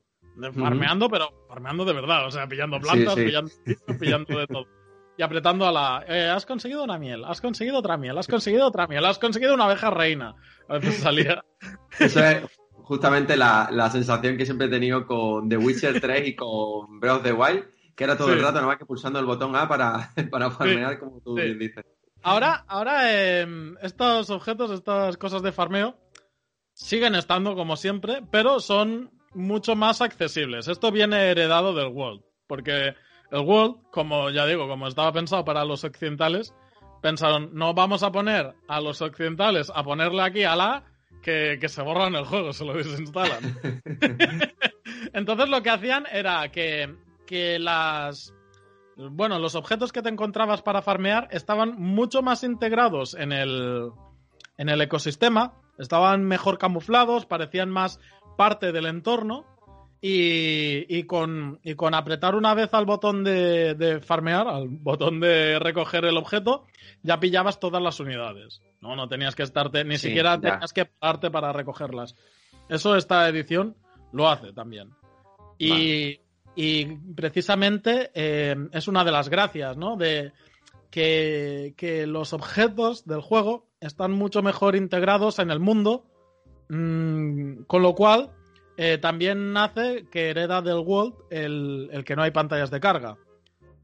Farmeando, 0.57 1.09
pero 1.09 1.45
farmeando 1.47 1.85
de 1.85 1.93
verdad, 1.93 2.25
o 2.25 2.31
sea, 2.31 2.47
pillando 2.47 2.79
plantas, 2.79 3.13
Pillando, 3.15 3.51
pillando 3.99 4.39
de 4.39 4.47
todo. 4.47 4.65
Y 5.15 5.21
apretando 5.21 5.67
a 5.67 5.71
la. 5.71 6.03
Eh, 6.07 6.27
has 6.27 6.47
conseguido 6.47 6.83
una 6.83 6.97
miel, 6.97 7.23
has 7.25 7.39
conseguido 7.39 7.77
otra 7.77 7.97
miel, 7.97 8.17
has 8.17 8.27
conseguido 8.27 8.65
otra 8.65 8.87
miel, 8.87 9.05
has 9.05 9.19
conseguido 9.19 9.53
una 9.53 9.65
abeja 9.65 9.91
reina. 9.91 10.33
A 10.67 10.79
veces 10.79 10.95
salía. 10.95 11.45
Eso 11.99 12.19
es 12.19 12.43
justamente 12.73 13.37
la, 13.37 13.69
la 13.71 13.91
sensación 13.91 14.37
que 14.37 14.45
siempre 14.45 14.67
he 14.67 14.71
tenido 14.71 15.05
con 15.05 15.47
The 15.49 15.57
Witcher 15.57 16.01
3 16.01 16.29
y 16.29 16.35
con 16.35 16.99
Breath 16.99 17.17
of 17.17 17.23
the 17.23 17.33
Wild 17.33 17.72
que 17.95 18.03
era 18.03 18.17
todo 18.17 18.33
el 18.33 18.41
rato 18.41 18.61
nomás 18.61 18.77
que 18.77 18.85
pulsando 18.85 19.19
el 19.19 19.25
botón 19.25 19.55
A 19.55 19.67
para, 19.67 20.11
para 20.31 20.51
farmear, 20.51 20.99
como 20.99 21.21
tú 21.21 21.35
dices. 21.35 21.85
Ahora, 22.21 22.63
ahora 22.67 23.39
em, 23.41 23.75
estos 23.81 24.29
objetos, 24.29 24.71
estas 24.71 25.17
cosas 25.17 25.41
de 25.41 25.51
farmeo, 25.51 25.97
siguen 26.73 27.15
estando 27.15 27.55
como 27.55 27.75
siempre, 27.75 28.23
pero 28.31 28.59
son 28.59 29.11
mucho 29.33 29.75
más 29.75 30.01
accesibles. 30.01 30.67
Esto 30.67 30.91
viene 30.91 31.29
heredado 31.29 31.73
del 31.73 31.87
World, 31.87 32.23
porque 32.47 32.95
el 33.31 33.39
World, 33.39 33.75
como 33.91 34.29
ya 34.29 34.45
digo, 34.45 34.67
como 34.67 34.87
estaba 34.87 35.11
pensado 35.11 35.43
para 35.43 35.65
los 35.65 35.83
occidentales, 35.83 36.53
pensaron, 37.01 37.49
no 37.53 37.73
vamos 37.73 38.03
a 38.03 38.11
poner 38.11 38.53
a 38.67 38.79
los 38.79 39.01
occidentales 39.01 39.71
a 39.73 39.83
ponerle 39.83 40.21
aquí 40.21 40.43
a 40.43 40.55
la 40.55 40.83
que, 41.21 41.57
que 41.59 41.67
se 41.67 41.81
borran 41.81 42.15
el 42.15 42.25
juego, 42.25 42.53
se 42.53 42.63
lo 42.63 42.73
desinstalan. 42.73 43.59
Entonces 45.13 45.49
lo 45.49 45.61
que 45.61 45.69
hacían 45.69 46.05
era 46.11 46.49
que 46.49 46.95
que 47.33 47.57
las 47.57 48.31
bueno, 48.95 49.39
los 49.39 49.55
objetos 49.55 49.91
que 49.91 50.03
te 50.03 50.09
encontrabas 50.09 50.61
para 50.61 50.83
farmear 50.83 51.27
estaban 51.31 51.81
mucho 51.81 52.21
más 52.21 52.43
integrados 52.43 53.15
en 53.15 53.31
el, 53.31 53.89
en 54.59 54.69
el 54.69 54.79
ecosistema, 54.81 55.55
estaban 55.79 56.25
mejor 56.25 56.59
camuflados, 56.59 57.25
parecían 57.25 57.71
más 57.71 57.99
parte 58.37 58.71
del 58.71 58.85
entorno 58.85 59.47
y, 59.99 60.85
y, 60.95 61.05
con, 61.05 61.59
y 61.63 61.73
con 61.73 61.95
apretar 61.95 62.35
una 62.35 62.53
vez 62.53 62.71
al 62.75 62.85
botón 62.85 63.23
de, 63.23 63.73
de, 63.73 63.99
farmear, 63.99 64.47
al 64.47 64.67
botón 64.67 65.19
de 65.19 65.57
recoger 65.57 66.05
el 66.05 66.17
objeto, 66.17 66.67
ya 67.01 67.19
pillabas 67.19 67.59
todas 67.59 67.81
las 67.81 67.99
unidades. 67.99 68.61
No, 68.79 68.95
no 68.95 69.07
tenías 69.07 69.33
que 69.33 69.41
estarte, 69.41 69.83
ni 69.83 69.97
siquiera 69.97 70.39
tenías 70.39 70.71
que 70.71 70.85
pararte 70.85 71.31
para 71.31 71.51
recogerlas. 71.51 72.15
Eso 72.69 72.95
esta 72.95 73.27
edición 73.27 73.75
lo 74.11 74.29
hace 74.29 74.53
también. 74.53 74.91
Y, 75.57 76.19
y 76.55 76.85
precisamente 77.15 78.11
eh, 78.13 78.55
es 78.71 78.87
una 78.87 79.03
de 79.03 79.11
las 79.11 79.29
gracias, 79.29 79.77
¿no? 79.77 79.95
De 79.95 80.31
que, 80.89 82.05
los 82.07 82.33
objetos 82.33 83.05
del 83.05 83.21
juego 83.21 83.67
están 83.79 84.11
mucho 84.11 84.43
mejor 84.43 84.75
integrados 84.75 85.39
en 85.39 85.49
el 85.49 85.59
mundo, 85.59 86.05
mm, 86.69 87.63
con 87.63 87.81
lo 87.81 87.95
cual 87.95 88.31
eh, 88.77 88.97
también 88.99 89.53
nace 89.53 90.05
que 90.11 90.29
hereda 90.29 90.61
del 90.61 90.79
World 90.79 91.15
el, 91.31 92.03
que 92.05 92.15
no 92.15 92.23
hay 92.23 92.31
pantallas 92.31 92.69
de 92.69 92.79
carga. 92.79 93.17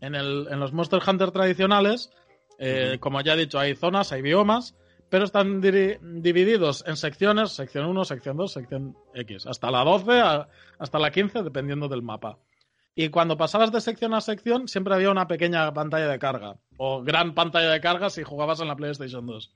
En, 0.02 0.16
el, 0.16 0.48
en 0.50 0.60
los 0.60 0.72
Monster 0.72 1.02
Hunter 1.06 1.32
tradicionales, 1.32 2.12
eh, 2.60 2.98
como 3.00 3.22
ya 3.22 3.34
he 3.34 3.38
dicho, 3.38 3.60
hay 3.60 3.76
zonas, 3.76 4.12
hay 4.12 4.22
biomas, 4.22 4.76
pero 5.10 5.26
están 5.26 5.60
divididos 5.60 6.84
en 6.86 6.96
secciones, 6.96 7.52
sección 7.52 7.88
1, 7.88 8.06
sección 8.06 8.38
2, 8.38 8.52
sección 8.52 8.98
X, 9.16 9.48
hasta 9.48 9.72
la 9.72 9.84
12, 9.84 10.22
hasta 10.78 11.00
la 11.00 11.10
15, 11.10 11.42
dependiendo 11.42 11.88
del 11.88 12.04
mapa. 12.04 12.38
Y 12.96 13.10
cuando 13.10 13.38
pasabas 13.38 13.72
de 13.72 13.82
sección 13.82 14.14
a 14.14 14.22
sección, 14.22 14.68
siempre 14.68 14.94
había 14.94 15.12
una 15.12 15.28
pequeña 15.28 15.74
pantalla 15.74 16.08
de 16.08 16.20
carga. 16.20 16.58
O 16.78 17.02
gran 17.04 17.34
pantalla 17.34 17.70
de 17.70 17.80
carga 17.80 18.10
si 18.10 18.24
jugabas 18.24 18.60
en 18.60 18.68
la 18.68 18.76
PlayStation 18.76 19.26
2. 19.26 19.54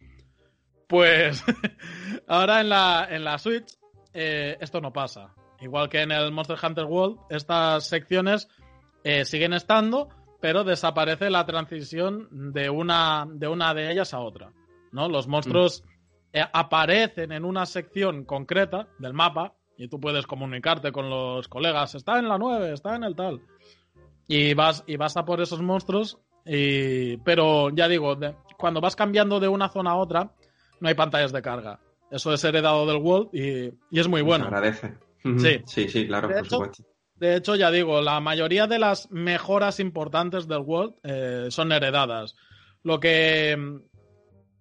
Pues 0.87 1.43
ahora 2.27 2.61
en 2.61 2.69
la, 2.69 3.07
en 3.09 3.23
la 3.23 3.37
Switch 3.37 3.77
eh, 4.13 4.57
esto 4.61 4.79
no 4.79 4.93
pasa. 4.93 5.33
Igual 5.59 5.89
que 5.89 6.01
en 6.01 6.11
el 6.11 6.31
Monster 6.31 6.57
Hunter 6.61 6.85
World, 6.85 7.19
estas 7.29 7.87
secciones 7.87 8.47
eh, 9.03 9.25
siguen 9.25 9.53
estando, 9.53 10.09
pero 10.39 10.63
desaparece 10.63 11.29
la 11.29 11.45
transición 11.45 12.53
de 12.53 12.69
una 12.69 13.25
de, 13.29 13.47
una 13.47 13.73
de 13.73 13.91
ellas 13.91 14.13
a 14.13 14.19
otra. 14.19 14.51
¿no? 14.91 15.09
Los 15.09 15.27
monstruos 15.27 15.83
mm. 15.83 16.37
eh, 16.37 16.45
aparecen 16.53 17.31
en 17.31 17.45
una 17.45 17.65
sección 17.65 18.25
concreta 18.25 18.87
del 18.99 19.13
mapa 19.13 19.55
y 19.77 19.87
tú 19.87 19.99
puedes 19.99 20.27
comunicarte 20.27 20.91
con 20.91 21.09
los 21.09 21.47
colegas. 21.47 21.95
Está 21.95 22.19
en 22.19 22.27
la 22.27 22.37
9, 22.37 22.73
está 22.73 22.95
en 22.95 23.03
el 23.03 23.15
tal. 23.15 23.41
Y 24.27 24.53
vas, 24.53 24.83
y 24.87 24.97
vas 24.97 25.17
a 25.17 25.25
por 25.25 25.41
esos 25.41 25.61
monstruos. 25.61 26.17
Y, 26.45 27.17
pero 27.17 27.69
ya 27.69 27.87
digo, 27.87 28.17
cuando 28.57 28.81
vas 28.81 28.95
cambiando 28.95 29.39
de 29.39 29.47
una 29.47 29.69
zona 29.69 29.91
a 29.91 29.95
otra, 29.95 30.31
no 30.79 30.87
hay 30.87 30.95
pantallas 30.95 31.31
de 31.31 31.41
carga. 31.41 31.79
Eso 32.11 32.33
es 32.33 32.43
heredado 32.43 32.85
del 32.85 32.97
World 32.97 33.29
y, 33.33 33.99
es 33.99 34.07
muy 34.07 34.21
bueno. 34.21 34.45
Se 34.45 34.47
agradece. 34.47 34.93
Sí. 35.23 35.61
sí, 35.65 35.87
sí, 35.87 36.05
claro, 36.05 36.29
por 36.29 36.47
supuesto. 36.47 36.83
De 37.15 37.37
hecho, 37.37 37.55
ya 37.55 37.71
digo, 37.71 38.01
la 38.01 38.19
mayoría 38.19 38.67
de 38.67 38.79
las 38.79 39.09
mejoras 39.09 39.79
importantes 39.79 40.47
del 40.47 40.59
World 40.59 40.95
eh, 41.03 41.47
son 41.49 41.71
heredadas. 41.71 42.35
Lo 42.83 42.99
que, 42.99 43.57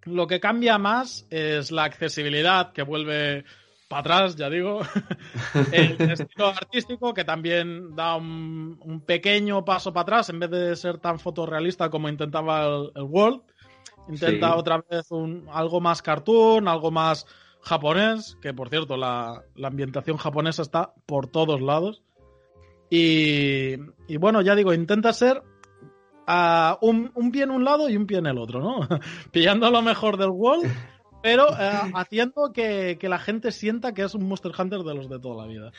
lo 0.04 0.26
que 0.28 0.38
cambia 0.38 0.78
más 0.78 1.26
es 1.30 1.72
la 1.72 1.84
accesibilidad, 1.84 2.72
que 2.72 2.82
vuelve 2.82 3.44
para 3.92 4.00
atrás, 4.00 4.36
ya 4.36 4.48
digo. 4.48 4.80
el 5.72 6.00
estilo 6.10 6.46
artístico, 6.46 7.12
que 7.12 7.24
también 7.24 7.94
da 7.94 8.16
un, 8.16 9.02
pequeño 9.06 9.66
paso 9.66 9.92
para 9.92 10.02
atrás, 10.02 10.30
en 10.30 10.40
vez 10.40 10.50
de 10.50 10.74
ser 10.76 10.96
tan 10.96 11.18
fotorrealista 11.18 11.90
como 11.90 12.08
intentaba 12.08 12.64
el, 12.94 13.02
World. 13.02 13.42
Intenta 14.08 14.56
otra 14.56 14.82
vez 14.90 15.10
un, 15.10 15.46
algo 15.52 15.80
más 15.82 16.00
cartoon, 16.00 16.68
algo 16.68 16.90
más 16.90 17.26
japonés, 17.60 18.38
que 18.40 18.54
por 18.54 18.70
cierto, 18.70 18.96
la, 18.96 19.42
la 19.54 19.68
ambientación 19.68 20.16
japonesa 20.16 20.62
está 20.62 20.94
por 21.04 21.26
todos 21.26 21.60
lados. 21.60 22.02
Y, 22.88 23.76
bueno, 24.18 24.40
ya 24.40 24.54
digo, 24.54 24.72
intenta 24.72 25.12
ser 25.12 25.42
uh, 26.28 26.76
un, 26.80 27.10
un, 27.14 27.30
pie 27.30 27.44
en 27.44 27.50
un 27.50 27.64
lado 27.64 27.88
y 27.88 27.96
un 27.96 28.06
pie 28.06 28.18
en 28.18 28.26
el 28.26 28.38
otro, 28.38 28.60
¿no? 28.60 28.88
Pillando 29.32 29.70
lo 29.70 29.82
mejor 29.82 30.16
del 30.16 30.30
World, 30.30 30.70
pero 31.22 31.48
uh, 31.50 31.54
haciendo 31.96 32.52
que, 32.52 32.98
que, 33.00 33.08
la 33.08 33.18
gente 33.18 33.52
sienta 33.52 33.94
que 33.94 34.02
es 34.02 34.14
un 34.14 34.28
Monster 34.28 34.52
Hunter 34.56 34.80
de 34.80 34.94
los 34.94 35.08
de 35.08 35.18
toda 35.18 35.44
la 35.44 35.48
vida. 35.48 35.72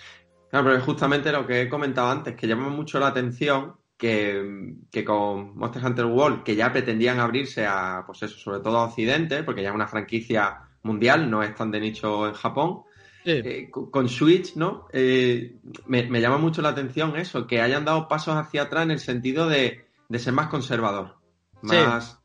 Claro, 0.49 0.65
pero 0.65 0.77
es 0.77 0.83
justamente 0.83 1.31
lo 1.31 1.47
que 1.47 1.61
he 1.63 1.69
comentado 1.69 2.09
antes, 2.09 2.35
que 2.35 2.47
llama 2.47 2.69
mucho 2.69 2.99
la 2.99 3.07
atención 3.07 3.75
que, 3.97 4.75
que, 4.91 5.03
con 5.03 5.57
Monster 5.57 5.83
Hunter 5.85 6.05
World, 6.05 6.43
que 6.43 6.55
ya 6.55 6.71
pretendían 6.71 7.19
abrirse 7.19 7.65
a, 7.65 8.03
pues 8.05 8.23
eso, 8.23 8.37
sobre 8.37 8.59
todo 8.59 8.77
a 8.77 8.85
Occidente, 8.85 9.43
porque 9.43 9.63
ya 9.63 9.69
es 9.69 9.75
una 9.75 9.87
franquicia 9.87 10.59
mundial, 10.83 11.29
no 11.29 11.41
es 11.41 11.55
tan 11.55 11.71
de 11.71 11.79
nicho 11.79 12.27
en 12.27 12.33
Japón, 12.33 12.83
eh, 13.25 13.69
con 13.71 14.09
Switch, 14.09 14.55
¿no? 14.55 14.87
Eh, 14.91 15.55
me, 15.87 16.21
llama 16.21 16.37
mucho 16.37 16.61
la 16.61 16.69
atención 16.69 17.15
eso, 17.15 17.47
que 17.47 17.61
hayan 17.61 17.85
dado 17.85 18.07
pasos 18.07 18.35
hacia 18.35 18.63
atrás 18.63 18.83
en 18.83 18.91
el 18.91 18.99
sentido 18.99 19.47
de, 19.47 19.85
ser 20.17 20.33
más 20.33 20.47
conservador. 20.47 21.15
Más. 21.61 22.19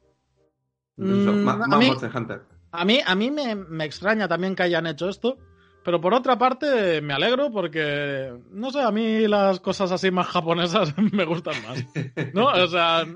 Mm, 0.97 1.45
más, 1.45 1.61
a 1.71 1.79
mí, 1.79 1.93
A 2.73 2.85
mí, 2.85 3.01
a 3.05 3.15
mí 3.15 3.31
me, 3.31 3.85
extraña 3.85 4.29
también 4.29 4.55
que 4.55 4.65
hayan 4.65 4.87
hecho 4.87 5.09
esto. 5.09 5.39
Pero 5.85 6.01
por 6.01 6.13
otra 6.13 6.37
parte, 6.37 7.01
me 7.01 7.15
alegro 7.15 7.51
porque, 7.51 8.35
no 8.51 8.71
sé, 8.71 8.81
a 8.81 8.91
mí 8.91 9.27
las 9.27 9.61
cosas 9.61 9.91
así 9.91 10.11
más 10.11 10.27
japonesas 10.27 10.95
me 11.13 11.25
gustan 11.25 11.55
más. 11.63 11.85
¿No? 12.35 12.47
O 12.49 12.67
sea, 12.67 13.07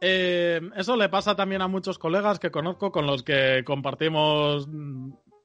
eh, 0.00 0.60
eso 0.76 0.96
le 0.96 1.08
pasa 1.08 1.34
también 1.34 1.62
a 1.62 1.68
muchos 1.68 1.98
colegas 1.98 2.38
que 2.38 2.50
conozco 2.50 2.92
con 2.92 3.06
los 3.06 3.22
que 3.22 3.62
compartimos 3.64 4.68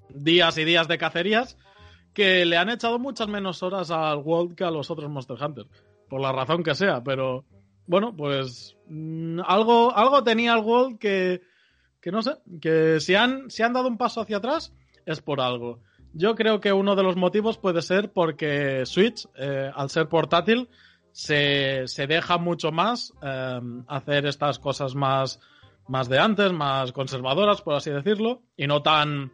días 0.10 0.58
y 0.58 0.66
días 0.66 0.88
de 0.88 0.98
cacerías 0.98 1.58
que 2.14 2.46
le 2.46 2.58
han 2.58 2.70
echado 2.70 3.00
muchas 3.00 3.28
menos 3.28 3.64
horas 3.64 3.92
al 3.92 4.18
World 4.18 4.56
que 4.56 4.64
a 4.64 4.72
los 4.72 4.90
otros 4.92 5.10
Monster 5.10 5.38
Hunter. 5.42 5.66
Por 6.10 6.20
la 6.20 6.32
razón 6.32 6.64
que 6.64 6.76
sea, 6.76 7.04
pero 7.04 7.46
bueno, 7.86 8.16
pues 8.16 8.76
mm, 8.88 9.40
algo, 9.46 9.96
algo 9.96 10.24
tenía 10.24 10.54
el 10.54 10.64
World 10.64 11.00
que, 11.00 11.42
que 12.02 12.12
no 12.12 12.22
sé, 12.22 12.36
que 12.62 13.00
si 13.00 13.16
han, 13.16 13.50
si 13.50 13.64
han 13.64 13.74
dado 13.74 13.88
un 13.88 13.98
paso 13.98 14.22
hacia 14.22 14.38
atrás 14.38 14.74
es 15.06 15.22
por 15.22 15.42
algo. 15.42 15.80
Yo 16.14 16.36
creo 16.36 16.60
que 16.60 16.74
uno 16.74 16.96
de 16.96 17.04
los 17.04 17.16
motivos 17.16 17.58
puede 17.58 17.82
ser 17.82 18.12
porque 18.12 18.86
Switch, 18.86 19.28
eh, 19.36 19.72
al 19.74 19.90
ser 19.90 20.08
portátil, 20.08 20.70
se, 21.12 21.88
se 21.88 22.08
deja 22.08 22.38
mucho 22.38 22.72
más 22.72 23.14
eh, 23.22 23.60
hacer 23.88 24.26
estas 24.26 24.60
cosas 24.60 24.96
más, 24.96 25.40
más 25.88 26.10
de 26.10 26.20
antes, 26.20 26.52
más 26.52 26.92
conservadoras, 26.92 27.62
por 27.62 27.76
así 27.76 27.92
decirlo, 27.92 28.42
y 28.58 28.68
no 28.68 28.82
tan 28.82 29.32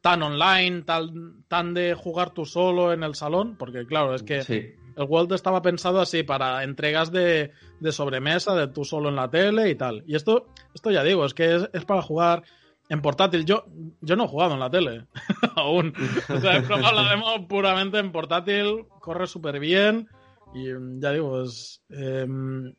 tan 0.00 0.22
online, 0.22 0.82
tan, 0.82 1.44
tan 1.48 1.74
de 1.74 1.94
jugar 1.94 2.30
tú 2.30 2.44
solo 2.44 2.92
en 2.92 3.02
el 3.02 3.14
salón, 3.14 3.56
porque 3.58 3.84
claro, 3.84 4.14
es 4.14 4.22
que 4.22 4.76
el 4.98 5.04
World 5.04 5.32
estaba 5.32 5.62
pensado 5.62 6.00
así 6.00 6.24
para 6.24 6.64
entregas 6.64 7.12
de, 7.12 7.52
sobremesa, 7.90 8.54
de 8.56 8.66
tú 8.66 8.84
solo 8.84 9.08
en 9.08 9.16
la 9.16 9.30
tele 9.30 9.70
y 9.70 9.76
tal. 9.76 10.02
Y 10.06 10.16
esto, 10.16 10.46
esto 10.74 10.90
ya 10.90 11.04
digo, 11.04 11.24
es 11.24 11.34
que 11.34 11.68
es, 11.72 11.84
para 11.84 12.02
jugar 12.02 12.42
en 12.88 13.00
portátil. 13.00 13.44
Yo, 13.44 13.64
yo 14.00 14.16
no 14.16 14.24
he 14.24 14.28
jugado 14.28 14.54
en 14.54 14.60
la 14.60 14.70
tele 14.70 15.06
aún. 15.54 15.94
O 16.28 16.40
sea, 16.40 16.56
he 16.56 16.62
probado 16.62 17.00
la 17.00 17.10
demo 17.10 17.46
puramente 17.46 17.98
en 17.98 18.10
portátil, 18.10 18.86
corre 19.00 19.28
súper 19.28 19.60
bien 19.60 20.08
y 20.52 20.66
ya 21.00 21.12
digo, 21.12 21.42
es, 21.42 21.80
em, 21.90 22.74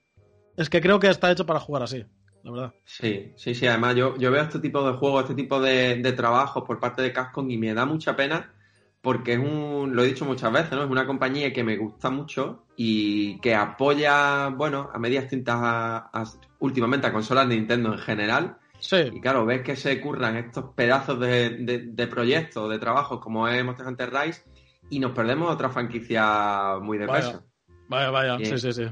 es 0.58 0.70
que 0.70 0.82
creo 0.82 1.00
que 1.00 1.08
está 1.08 1.32
hecho 1.32 1.46
para 1.46 1.62
jugar 1.62 1.84
así 1.84 2.06
la 2.44 2.52
verdad. 2.52 2.74
Sí, 2.84 3.34
sí, 3.36 3.54
sí. 3.54 3.68
Además, 3.68 3.96
yo, 3.96 4.18
yo 4.18 4.32
veo 4.32 4.42
este 4.42 4.60
tipo 4.60 4.86
de 4.86 4.98
juegos, 4.98 5.24
este 5.24 5.36
tipo 5.36 5.60
de, 5.60 5.98
de 5.98 6.12
trabajos 6.14 6.64
por 6.64 6.80
parte 6.80 7.02
de 7.02 7.12
Capcom 7.12 7.50
y 7.50 7.58
me 7.58 7.74
da 7.74 7.86
mucha 7.86 8.16
pena 8.16 8.54
porque 9.02 9.34
es 9.34 9.40
un, 9.40 9.96
lo 9.96 10.04
he 10.04 10.08
dicho 10.08 10.26
muchas 10.26 10.52
veces, 10.52 10.72
¿no? 10.72 10.84
Es 10.84 10.90
una 10.90 11.06
compañía 11.06 11.54
que 11.54 11.64
me 11.64 11.78
gusta 11.78 12.10
mucho 12.10 12.66
y 12.76 13.40
que 13.40 13.56
apoya, 13.56 14.50
bueno, 14.50 14.90
a 14.94 15.00
medias 15.00 15.28
tintas 15.28 16.38
últimamente 16.60 17.08
a 17.08 17.14
consolas 17.14 17.48
de 17.48 17.56
Nintendo 17.56 17.94
en 17.94 18.00
general. 18.00 18.58
Sí. 18.80 18.98
Y 19.14 19.22
claro, 19.22 19.46
ves 19.46 19.62
que 19.62 19.76
se 19.76 20.00
curran 20.02 20.38
estos 20.38 20.74
pedazos 20.76 21.20
de, 21.20 21.84
de, 21.86 22.08
proyectos, 22.08 22.70
de 22.70 22.80
trabajos 22.80 23.20
como 23.20 23.48
es 23.48 23.64
Monster 23.64 23.88
Hunter 23.88 24.12
Rise 24.14 24.44
y 24.90 25.00
nos 25.00 25.12
perdemos 25.12 25.52
otra 25.52 25.70
franquicia 25.70 26.78
muy 26.82 26.98
de 26.98 27.08
peso. 27.08 27.44
Vaya, 27.88 28.10
vaya, 28.10 28.38
sí, 28.38 28.58
sí, 28.58 28.74
sí. 28.74 28.86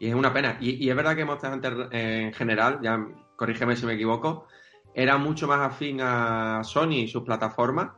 Y 0.00 0.08
es 0.08 0.14
una 0.14 0.32
pena. 0.32 0.58
Y, 0.60 0.88
es 0.88 0.96
verdad 0.96 1.16
que 1.16 1.24
Monster 1.24 1.52
Hunter 1.52 1.88
eh, 1.92 2.22
en 2.26 2.32
general, 2.32 2.80
ya 2.82 3.04
corrígeme 3.36 3.76
si 3.76 3.86
me 3.86 3.94
equivoco, 3.94 4.46
era 4.94 5.16
mucho 5.16 5.46
más 5.46 5.60
afín 5.60 6.00
a 6.00 6.62
Sony 6.64 7.02
y 7.02 7.08
sus 7.08 7.22
plataformas. 7.22 7.90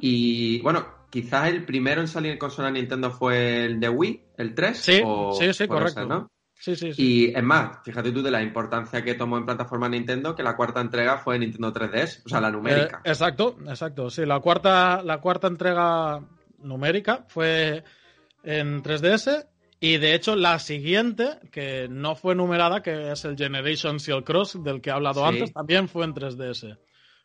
Y 0.00 0.60
bueno, 0.60 0.86
quizás 1.10 1.48
el 1.48 1.64
primero 1.64 2.00
en 2.00 2.08
salir 2.08 2.32
en 2.32 2.38
consola 2.38 2.70
Nintendo 2.70 3.10
fue 3.10 3.64
el 3.64 3.80
de 3.80 3.88
Wii, 3.88 4.22
el 4.36 4.54
3. 4.54 4.78
Sí, 4.78 5.02
sí, 5.38 5.52
sí, 5.54 5.66
correcto. 5.66 6.06
¿no? 6.06 6.30
Sí, 6.54 6.76
sí, 6.76 6.92
sí. 6.92 7.02
Y 7.02 7.36
es 7.36 7.42
más, 7.42 7.78
fíjate 7.84 8.12
tú 8.12 8.22
de 8.22 8.30
la 8.30 8.42
importancia 8.42 9.02
que 9.02 9.14
tomó 9.14 9.36
en 9.36 9.44
plataforma 9.44 9.88
Nintendo, 9.88 10.34
que 10.34 10.42
la 10.42 10.54
cuarta 10.54 10.80
entrega 10.80 11.18
fue 11.18 11.38
Nintendo 11.38 11.72
3DS, 11.72 12.22
o 12.24 12.28
sea, 12.28 12.40
la 12.40 12.50
numérica. 12.50 13.00
Eh, 13.04 13.10
exacto, 13.10 13.56
exacto. 13.66 14.10
Sí, 14.10 14.24
la 14.24 14.38
cuarta, 14.40 15.02
la 15.02 15.18
cuarta 15.18 15.48
entrega 15.48 16.20
numérica 16.60 17.24
fue 17.28 17.82
en 18.44 18.82
3DS 18.82 19.48
y 19.82 19.98
de 19.98 20.14
hecho, 20.14 20.36
la 20.36 20.60
siguiente, 20.60 21.40
que 21.50 21.88
no 21.90 22.14
fue 22.14 22.36
numerada, 22.36 22.84
que 22.84 23.10
es 23.10 23.24
el 23.24 23.36
Generation 23.36 23.98
Seal 23.98 24.22
Cross, 24.22 24.62
del 24.62 24.80
que 24.80 24.90
he 24.90 24.92
hablado 24.92 25.26
antes, 25.26 25.52
también 25.52 25.88
fue 25.88 26.04
en 26.04 26.14
3DS. 26.14 26.78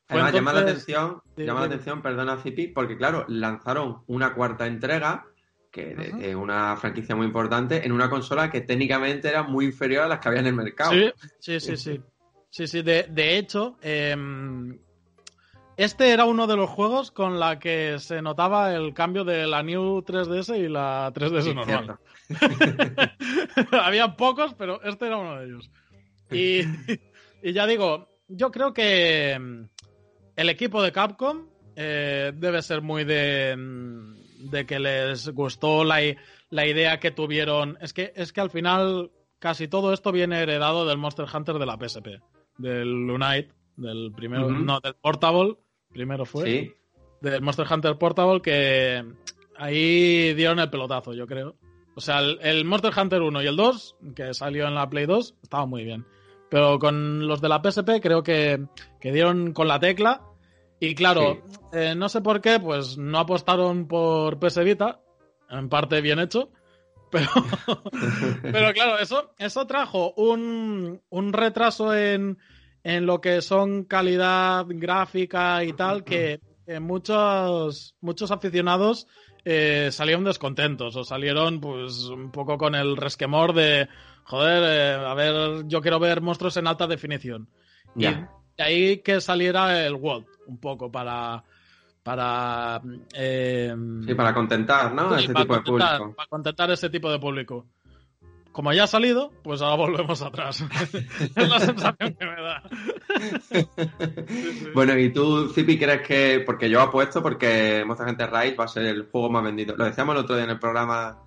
Además, 0.10 0.34
llama 0.34 0.54
la 0.54 0.60
atención, 0.62 1.22
llama 1.36 1.62
la 1.62 1.66
atención, 1.66 2.02
perdona, 2.02 2.38
Zipi, 2.38 2.68
porque 2.68 2.98
claro, 2.98 3.26
lanzaron 3.28 4.04
una 4.08 4.34
cuarta 4.34 4.66
entrega, 4.66 5.26
que 5.72 5.96
es 6.22 6.36
una 6.36 6.78
franquicia 6.78 7.16
muy 7.16 7.26
importante, 7.26 7.86
en 7.86 7.92
una 7.92 8.10
consola 8.10 8.50
que 8.50 8.62
técnicamente 8.62 9.28
era 9.28 9.44
muy 9.44 9.66
inferior 9.66 10.04
a 10.04 10.08
las 10.08 10.20
que 10.20 10.30
había 10.30 10.40
en 10.40 10.48
el 10.48 10.56
mercado. 10.56 10.92
Sí, 10.92 11.12
sí, 11.40 11.60
sí, 11.60 11.78
sí. 11.78 12.02
Sí, 12.50 12.68
sí, 12.68 12.82
de, 12.82 13.04
de 13.10 13.38
hecho, 13.38 13.78
em, 13.82 14.80
este 15.76 16.12
era 16.12 16.26
uno 16.26 16.48
de 16.48 16.56
los 16.56 16.70
juegos 16.70 17.12
con 17.12 17.40
la 17.40 17.60
que 17.60 18.00
se 18.00 18.22
notaba 18.22 18.74
el 18.74 18.96
cambio 18.96 19.24
de 19.24 19.46
la 19.46 19.62
New 19.62 20.02
3DS 20.02 20.58
y 20.58 20.68
la 20.68 21.14
3DS 21.14 21.54
normal. 21.54 22.00
Había 23.84 24.16
pocos, 24.16 24.56
pero 24.56 24.82
este 24.82 25.06
era 25.06 25.18
uno 25.18 25.38
de 25.38 25.46
ellos. 25.46 25.70
Y, 26.32 26.62
ya 27.54 27.68
digo, 27.68 28.10
yo 28.28 28.50
creo 28.50 28.74
que 28.74 29.38
mm, 29.40 29.66
el 30.38 30.50
equipo 30.50 30.82
de 30.82 30.94
Capcom 30.94 31.48
eh, 31.76 32.32
debe 32.34 32.62
ser 32.62 32.82
muy 32.82 33.04
de, 33.04 33.56
mm, 33.58 34.50
de 34.50 34.66
que 34.66 34.80
les 34.80 35.28
gustó 35.30 35.84
la, 35.84 36.00
la, 36.50 36.66
idea 36.66 37.00
que 37.02 37.12
tuvieron. 37.12 37.78
Es 37.82 37.92
que, 37.92 38.14
es 38.16 38.32
que 38.32 38.40
al 38.40 38.50
final 38.50 39.12
casi 39.40 39.68
todo 39.68 39.92
esto 39.92 40.14
viene 40.14 40.40
heredado 40.40 40.86
del 40.86 40.98
Monster 40.98 41.26
Hunter 41.32 41.60
de 41.60 41.66
la 41.66 41.78
PSP, 41.78 42.22
del 42.58 43.10
Unite, 43.10 43.50
del 43.76 44.14
primero, 44.16 44.50
no, 44.50 44.80
del 44.80 44.96
Portable 44.96 45.58
primero 45.90 46.26
fue. 46.26 46.46
Sí. 46.46 46.74
Del 47.22 47.42
Monster 47.42 47.66
Hunter 47.70 47.98
Portable, 47.98 48.42
que 48.42 49.04
ahí 49.58 50.34
dieron 50.36 50.60
el 50.60 50.70
pelotazo, 50.70 51.14
yo 51.14 51.26
creo. 51.26 51.56
O 51.96 52.02
sea, 52.02 52.20
el, 52.20 52.64
Monster 52.64 52.94
Hunter 52.96 53.22
1 53.24 53.42
y 53.42 53.48
el 53.48 53.56
2, 53.56 53.96
que 54.16 54.34
salió 54.36 54.68
en 54.68 54.76
la 54.76 54.88
Play 54.88 55.08
2, 55.08 55.36
estaban 55.42 55.70
muy 55.70 55.84
bien. 55.84 56.06
Pero 56.50 56.78
con 56.78 57.28
los 57.28 57.42
de 57.42 57.50
la 57.50 57.60
PSP 57.60 58.00
creo 58.02 58.22
que, 58.22 58.64
dieron 59.02 59.54
con 59.54 59.68
la 59.68 59.80
tecla. 59.80 60.22
Y 60.80 60.96
claro, 60.96 61.42
eh, 61.74 61.96
no 61.96 62.10
sé 62.10 62.22
por 62.22 62.42
qué, 62.42 62.60
pues 62.60 62.98
no 62.98 63.20
apostaron 63.20 63.88
por 63.88 64.40
PS 64.40 64.64
Vita, 64.64 65.00
en 65.50 65.70
parte 65.70 66.02
bien 66.02 66.20
hecho. 66.20 66.52
Pero, 67.10 67.30
pero 68.42 68.74
claro, 68.74 69.00
eso, 69.00 69.32
eso 69.38 69.66
trajo 69.66 70.12
un, 70.18 71.02
un 71.08 71.32
retraso 71.32 71.96
en, 71.96 72.38
en 72.84 73.06
lo 73.06 73.22
que 73.22 73.42
son 73.42 73.86
calidad 73.86 74.66
gráfica 74.68 75.64
y 75.64 75.72
tal, 75.72 76.04
que 76.04 76.42
muchos, 76.82 77.96
muchos 78.02 78.30
aficionados 78.32 79.08
eh, 79.46 79.90
salieron 79.92 80.26
descontentos 80.26 80.98
o 80.98 81.06
salieron 81.06 81.62
pues 81.62 82.04
un 82.10 82.32
poco 82.32 82.58
con 82.58 82.76
el 82.76 82.98
resquemor 82.98 83.54
de, 83.54 83.88
joder, 84.26 84.64
eh, 84.66 85.06
a 85.06 85.14
ver, 85.14 85.64
yo 85.68 85.80
quiero 85.80 86.00
ver 86.00 86.20
monstruos 86.20 86.58
en 86.58 86.68
alta 86.68 86.88
definición. 86.88 87.50
Y 87.96 88.08
de 88.58 88.64
ahí 88.64 88.98
que 89.00 89.22
saliera 89.22 89.86
el 89.86 89.94
World, 89.94 90.26
un 90.48 90.60
poco 90.60 90.92
para... 90.92 91.44
Para, 92.04 92.82
eh, 93.14 93.76
sí, 94.06 94.16
para 94.16 94.34
contentar, 94.34 94.94
¿no? 94.94 95.14
ese 95.14 95.34
tipo 95.34 95.56
de 95.56 95.62
público. 95.62 96.14
Para 96.16 96.30
contentar 96.30 96.72
ese 96.72 96.90
tipo 96.90 97.12
de 97.12 97.20
público 97.20 97.66
como 98.58 98.74
ya 98.74 98.86
ha 98.86 98.88
salido, 98.88 99.32
pues 99.44 99.62
ahora 99.62 99.76
volvemos 99.76 100.20
atrás. 100.24 100.66
es 101.36 101.48
la 101.48 101.60
sensación 101.60 102.16
que 102.16 102.26
me 102.26 102.42
da. 102.42 102.64
Bueno, 104.74 104.98
¿y 104.98 105.14
tú, 105.14 105.50
Zipi, 105.50 105.78
crees 105.78 106.02
que.? 106.02 106.44
Porque 106.44 106.68
yo 106.68 106.82
apuesto 106.82 107.22
porque 107.22 107.84
Monster 107.86 108.08
Hunter 108.08 108.32
Rise 108.32 108.56
va 108.56 108.64
a 108.64 108.68
ser 108.68 108.86
el 108.86 109.10
juego 109.12 109.30
más 109.30 109.44
vendido. 109.44 109.76
Lo 109.76 109.86
decíamos 109.86 110.16
el 110.16 110.22
otro 110.22 110.36
día 110.36 110.46
en 110.46 110.50
el 110.50 110.60
programa, 110.60 111.22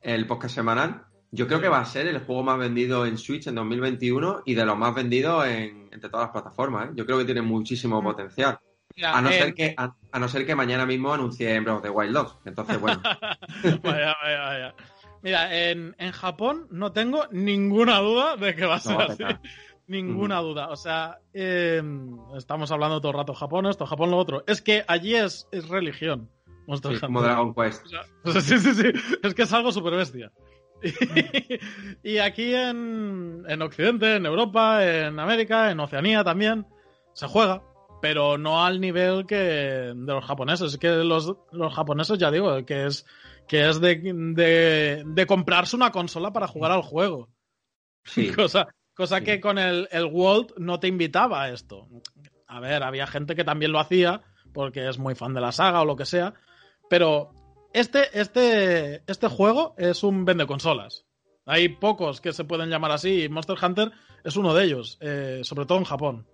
el 0.00 0.26
podcast 0.26 0.56
semanal. 0.56 1.04
Yo 1.34 1.46
creo 1.46 1.62
que 1.62 1.68
va 1.68 1.80
a 1.80 1.84
ser 1.86 2.06
el 2.06 2.18
juego 2.20 2.42
más 2.42 2.58
vendido 2.58 3.06
en 3.06 3.16
Switch 3.16 3.46
en 3.46 3.54
2021 3.54 4.42
y 4.44 4.54
de 4.54 4.66
los 4.66 4.76
más 4.76 4.94
vendidos 4.94 5.46
en, 5.46 5.88
entre 5.90 6.10
todas 6.10 6.26
las 6.26 6.32
plataformas. 6.32 6.90
¿eh? 6.90 6.92
Yo 6.94 7.06
creo 7.06 7.16
que 7.18 7.24
tiene 7.24 7.40
muchísimo 7.40 8.02
mm. 8.02 8.04
potencial. 8.04 8.58
a, 9.02 9.22
no 9.22 9.30
ser 9.30 9.48
eh, 9.48 9.54
que, 9.54 9.74
a, 9.76 10.18
no 10.18 10.28
ser 10.28 10.44
que 10.44 10.54
mañana 10.54 10.84
mismo 10.84 11.12
anuncie 11.12 11.58
Breath 11.60 11.76
of 11.76 11.82
the 11.82 11.88
Wild 11.88 12.12
2. 12.12 12.38
Entonces, 12.44 12.78
bueno. 12.78 13.00
vaya, 13.82 14.14
vaya, 14.22 14.40
vaya. 14.42 14.74
Mira, 15.22 15.70
en, 15.70 15.96
en, 15.98 16.12
Japón 16.12 16.66
no 16.70 16.92
tengo 16.92 17.26
ninguna 17.30 18.00
duda 18.00 18.36
de 18.36 18.54
que 18.54 18.66
va 18.66 18.74
a 18.74 18.80
ser 18.80 19.00
así. 19.00 19.24
Ninguna 19.86 20.40
duda. 20.40 20.68
O 20.68 20.76
sea, 20.76 21.18
em, 21.32 22.18
estamos 22.36 22.70
hablando 22.70 23.00
todo 23.00 23.12
el 23.12 23.18
rato 23.18 23.34
Japón, 23.34 23.66
esto, 23.66 23.86
Japón 23.86 24.10
lo 24.10 24.18
otro. 24.18 24.44
Es 24.46 24.60
que 24.60 24.84
allí 24.86 25.14
es, 25.14 25.48
es 25.50 25.68
religión. 25.68 26.28
Sí, 26.66 27.00
como 27.00 27.22
Dragon 27.22 27.54
Quest. 27.54 27.86
sí, 28.24 28.58
sí, 28.58 28.74
sí. 28.74 28.92
Es 29.22 29.34
que 29.34 29.42
es 29.42 29.52
algo 29.52 29.72
súper 29.72 29.94
bestia. 29.94 30.30
Y, 32.02 32.18
aquí 32.18 32.54
en, 32.54 33.44
en 33.48 33.62
Occidente, 33.62 34.16
en 34.16 34.26
Europa, 34.26 34.84
en 34.84 35.18
América, 35.18 35.70
en 35.70 35.80
Oceanía 35.80 36.24
también, 36.24 36.66
se 37.12 37.26
juega 37.26 37.62
pero 38.02 38.36
no 38.36 38.64
al 38.64 38.80
nivel 38.80 39.26
que 39.26 39.36
de 39.36 39.94
los 39.94 40.24
japoneses. 40.24 40.72
Es 40.72 40.78
que 40.78 40.88
los, 40.88 41.32
los 41.52 41.72
japoneses, 41.72 42.18
ya 42.18 42.32
digo, 42.32 42.66
que 42.66 42.86
es 42.86 43.06
que 43.46 43.68
es 43.68 43.80
de, 43.80 45.04
de, 45.06 45.26
comprarse 45.26 45.76
una 45.76 45.92
consola 45.92 46.32
para 46.32 46.48
jugar 46.48 46.72
al 46.72 46.82
juego. 46.82 47.28
Sí. 48.04 48.32
Cosa, 48.34 48.66
cosa 48.94 49.20
que 49.20 49.40
con 49.40 49.58
el, 49.58 49.88
el 49.92 50.06
World 50.06 50.54
no 50.58 50.80
te 50.80 50.88
invitaba 50.88 51.44
a 51.44 51.50
esto. 51.50 51.86
A 52.48 52.58
ver, 52.58 52.82
había 52.82 53.06
gente 53.06 53.36
que 53.36 53.44
también 53.44 53.70
lo 53.70 53.78
hacía 53.78 54.22
porque 54.52 54.88
es 54.88 54.98
muy 54.98 55.14
fan 55.14 55.32
de 55.32 55.40
la 55.40 55.52
saga 55.52 55.80
o 55.80 55.84
lo 55.84 55.94
que 55.94 56.04
sea, 56.04 56.34
pero 56.90 57.32
este, 57.72 58.20
este, 58.20 59.02
este 59.06 59.28
juego 59.28 59.74
es 59.78 60.02
un 60.02 60.24
vende 60.24 60.46
consolas. 60.46 61.04
Hay 61.44 61.68
pocos 61.68 62.20
que 62.20 62.32
se 62.32 62.44
pueden 62.44 62.70
llamar 62.70 62.92
así 62.92 63.24
y 63.24 63.28
Monster 63.28 63.56
Hunter 63.62 63.92
es 64.24 64.36
uno 64.36 64.54
de 64.54 64.64
ellos, 64.64 64.98
eh, 65.00 65.40
sobre 65.42 65.66
todo 65.66 65.78
en 65.78 65.84
Japón. 65.84 66.26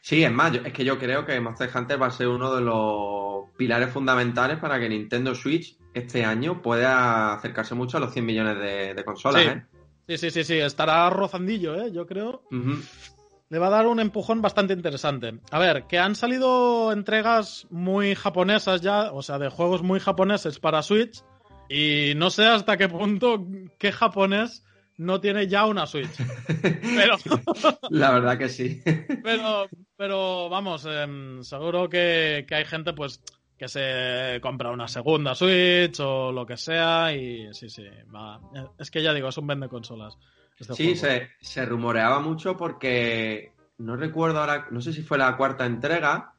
Sí, 0.00 0.24
es 0.24 0.32
más, 0.32 0.54
es 0.54 0.72
que 0.72 0.84
yo 0.84 0.98
creo 0.98 1.24
que 1.24 1.40
Monster 1.40 1.70
Hunter 1.74 2.00
va 2.00 2.06
a 2.06 2.10
ser 2.10 2.28
uno 2.28 2.54
de 2.54 2.62
los 2.62 3.50
pilares 3.56 3.90
fundamentales 3.90 4.58
para 4.58 4.78
que 4.78 4.88
Nintendo 4.88 5.34
Switch 5.34 5.76
este 5.94 6.24
año 6.24 6.62
pueda 6.62 7.34
acercarse 7.34 7.74
mucho 7.74 7.96
a 7.96 8.00
los 8.00 8.12
100 8.12 8.24
millones 8.24 8.58
de, 8.96 9.04
consolas. 9.04 9.42
Sí. 9.42 9.48
¿eh? 9.48 9.64
sí, 10.08 10.18
sí, 10.18 10.30
sí, 10.30 10.44
sí, 10.44 10.58
estará 10.58 11.10
rozandillo, 11.10 11.74
¿eh? 11.74 11.92
yo 11.92 12.06
creo. 12.06 12.42
Le 13.50 13.58
va 13.58 13.68
a 13.68 13.70
dar 13.70 13.86
un 13.86 14.00
empujón 14.00 14.42
bastante 14.42 14.74
interesante. 14.74 15.40
A 15.50 15.58
ver, 15.58 15.84
que 15.84 15.98
han 15.98 16.14
salido 16.14 16.92
entregas 16.92 17.66
muy 17.70 18.14
japonesas 18.14 18.82
ya, 18.82 19.12
o 19.12 19.22
sea, 19.22 19.38
de 19.38 19.48
juegos 19.48 19.82
muy 19.82 20.00
japoneses 20.00 20.58
para 20.58 20.82
Switch, 20.82 21.22
y 21.68 22.12
no 22.16 22.30
sé 22.30 22.46
hasta 22.46 22.76
qué 22.76 22.88
punto 22.88 23.46
qué 23.78 23.92
japonés 23.92 24.64
no 24.96 25.20
tiene 25.20 25.46
ya 25.46 25.64
una 25.64 25.86
Switch. 25.86 26.10
Pero... 26.82 27.16
La 27.90 28.10
verdad 28.10 28.36
que 28.36 28.48
sí. 28.48 28.82
Pero, 29.22 29.68
pero 29.96 30.48
vamos, 30.48 30.86
em, 30.86 31.42
seguro 31.42 31.88
que, 31.88 32.44
hay 32.50 32.64
gente 32.64 32.92
pues 32.92 33.20
que 33.56 33.68
se 33.68 34.38
compra 34.40 34.70
una 34.70 34.88
segunda 34.88 35.34
Switch 35.34 35.98
o 36.00 36.30
lo 36.32 36.46
que 36.46 36.56
sea 36.56 37.12
y 37.12 37.52
sí, 37.52 37.68
sí, 37.68 37.84
va. 38.14 38.40
Es 38.78 38.90
que 38.90 39.02
ya 39.02 39.12
digo, 39.12 39.28
es 39.28 39.38
un 39.38 39.46
vende 39.46 39.68
consolas. 39.68 40.16
Este 40.58 40.74
sí, 40.74 40.96
se, 40.96 41.28
se 41.40 41.64
rumoreaba 41.64 42.20
mucho 42.20 42.56
porque 42.56 43.52
no 43.78 43.96
recuerdo 43.96 44.40
ahora, 44.40 44.66
no 44.70 44.80
sé 44.80 44.92
si 44.92 45.02
fue 45.02 45.18
la 45.18 45.36
cuarta 45.36 45.66
entrega, 45.66 46.34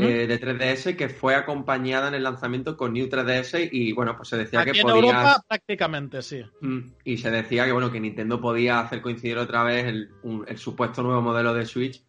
eh, 0.00 0.26
de 0.26 0.40
3DS 0.40 0.96
que 0.96 1.10
fue 1.10 1.34
acompañada 1.34 2.08
en 2.08 2.14
el 2.14 2.22
lanzamiento 2.22 2.78
con 2.78 2.94
New 2.94 3.08
3DS 3.08 3.68
y 3.70 3.92
bueno, 3.92 4.16
pues 4.16 4.30
se 4.30 4.38
decía 4.38 4.64
que 4.64 4.80
podía... 4.80 4.94
Europa 4.94 5.44
prácticamente, 5.46 6.22
sí. 6.22 6.42
Mm, 6.62 6.78
y 7.04 7.18
se 7.18 7.30
decía 7.30 7.66
que 7.66 7.72
bueno, 7.72 7.92
que 7.92 8.00
Nintendo 8.00 8.40
podía 8.40 8.80
hacer 8.80 9.02
coincidir 9.02 9.36
otra 9.36 9.64
vez 9.64 9.84
el, 9.84 10.08
supuesto 10.56 11.02
nuevo 11.02 11.20
modelo 11.20 11.52
de 11.52 11.66
Switch 11.66 12.02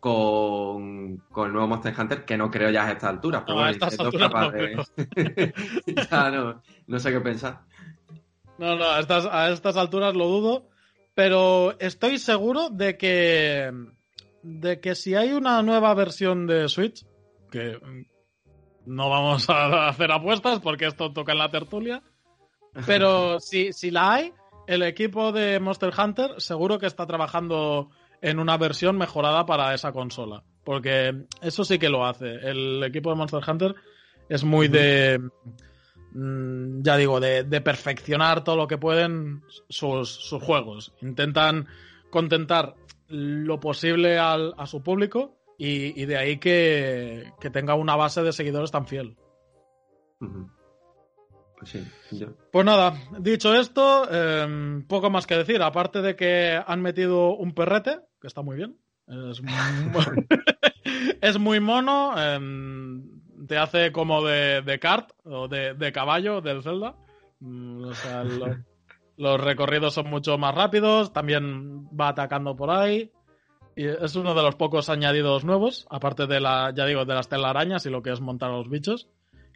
con, 0.00 1.22
el 1.36 1.52
nuevo 1.52 1.68
Monster 1.68 1.94
Hunter, 1.96 2.24
que 2.24 2.36
no 2.36 2.50
creo 2.50 2.70
ya 2.70 2.88
a 2.88 2.92
estas 2.92 3.10
alturas. 3.10 3.42
Pero 3.46 3.54
no, 3.54 3.60
bueno, 3.62 3.68
a 3.68 3.70
estas 3.70 4.00
alturas 4.00 4.30
no, 6.32 6.62
no, 6.88 6.98
sé 6.98 7.12
qué 7.12 7.20
pensar. 7.20 7.60
No, 8.58 8.74
no, 8.74 8.84
a 8.84 8.98
estas, 8.98 9.26
a 9.26 9.48
estas 9.50 9.76
alturas 9.76 10.16
lo 10.16 10.26
dudo, 10.26 10.71
pero 11.14 11.78
estoy 11.78 12.18
seguro 12.18 12.70
de 12.70 12.96
que 12.96 13.72
de 14.42 14.80
que 14.80 14.94
si 14.94 15.14
hay 15.14 15.32
una 15.32 15.62
nueva 15.62 15.94
versión 15.94 16.46
de 16.46 16.68
Switch, 16.68 17.06
que 17.50 17.78
no 18.86 19.08
vamos 19.10 19.48
a 19.48 19.88
hacer 19.88 20.10
apuestas 20.10 20.60
porque 20.60 20.86
esto 20.86 21.12
toca 21.12 21.32
en 21.32 21.38
la 21.38 21.50
tertulia. 21.50 22.02
Pero 22.86 23.38
si, 23.40 23.72
si 23.72 23.90
la 23.90 24.14
hay, 24.14 24.32
el 24.66 24.82
equipo 24.82 25.32
de 25.32 25.60
Monster 25.60 25.92
Hunter 25.96 26.40
seguro 26.40 26.78
que 26.78 26.86
está 26.86 27.06
trabajando 27.06 27.90
en 28.20 28.38
una 28.38 28.56
versión 28.56 28.96
mejorada 28.96 29.46
para 29.46 29.74
esa 29.74 29.92
consola. 29.92 30.42
Porque 30.64 31.26
eso 31.40 31.64
sí 31.64 31.78
que 31.78 31.88
lo 31.88 32.06
hace. 32.06 32.34
El 32.34 32.82
equipo 32.84 33.10
de 33.10 33.16
Monster 33.16 33.42
Hunter 33.46 33.74
es 34.28 34.44
muy 34.44 34.68
de. 34.68 35.20
Ya 36.14 36.96
digo, 36.96 37.20
de, 37.20 37.60
perfeccionar 37.60 38.44
todo 38.44 38.56
lo 38.56 38.66
que 38.66 38.78
pueden 38.78 39.42
sus, 39.68 40.10
sus, 40.10 40.42
juegos. 40.42 40.92
Intentan 41.00 41.66
contentar 42.10 42.74
lo 43.08 43.60
posible 43.60 44.18
al, 44.18 44.54
a 44.56 44.66
su 44.66 44.82
público 44.82 45.38
y, 45.58 46.04
de 46.06 46.16
ahí 46.16 46.38
que, 46.38 47.32
tenga 47.52 47.74
una 47.74 47.96
base 47.96 48.22
de 48.22 48.32
seguidores 48.32 48.70
tan 48.70 48.86
fiel. 48.86 49.16
Pues, 50.18 51.76
pues 52.50 52.64
nada, 52.64 52.94
dicho 53.20 53.54
esto, 53.54 54.10
em, 54.10 54.84
poco 54.86 55.08
más 55.10 55.26
que 55.26 55.36
decir, 55.36 55.62
aparte 55.62 56.02
de 56.02 56.16
que 56.16 56.60
han 56.66 56.82
metido 56.82 57.36
un 57.36 57.54
perrete, 57.54 58.00
que 58.20 58.26
está 58.26 58.42
muy 58.42 58.56
bien. 58.56 58.76
Es 59.06 59.40
muy, 59.40 59.52
es 61.20 61.38
muy 61.38 61.60
mono, 61.60 62.20
em, 62.20 63.21
te 63.46 63.58
hace 63.58 63.92
como 63.92 64.22
de, 64.24 64.62
de 64.62 64.78
kart 64.78 65.10
o 65.24 65.48
de, 65.48 65.74
de, 65.74 65.92
caballo 65.92 66.40
del 66.40 66.62
Zelda. 66.62 66.94
Mm, 67.40 67.90
los 69.16 69.40
recorridos 69.40 69.94
son 69.94 70.08
mucho 70.08 70.38
más 70.38 70.54
rápidos, 70.54 71.12
también 71.12 71.86
va 71.88 72.08
atacando 72.08 72.56
por 72.56 72.70
ahí. 72.70 73.10
Y 73.74 73.86
es 73.86 74.16
uno 74.16 74.34
de 74.34 74.42
los 74.42 74.56
pocos 74.56 74.90
añadidos 74.90 75.44
nuevos, 75.44 75.86
aparte 75.90 76.26
de 76.26 76.40
la, 76.40 76.72
ya 76.74 76.84
digo, 76.84 77.04
de 77.04 77.14
las 77.14 77.28
telarañas 77.28 77.86
y 77.86 77.90
lo 77.90 78.02
que 78.02 78.10
es 78.10 78.20
montar 78.20 78.50
a 78.50 78.56
los 78.56 78.68
bichos. 78.68 79.08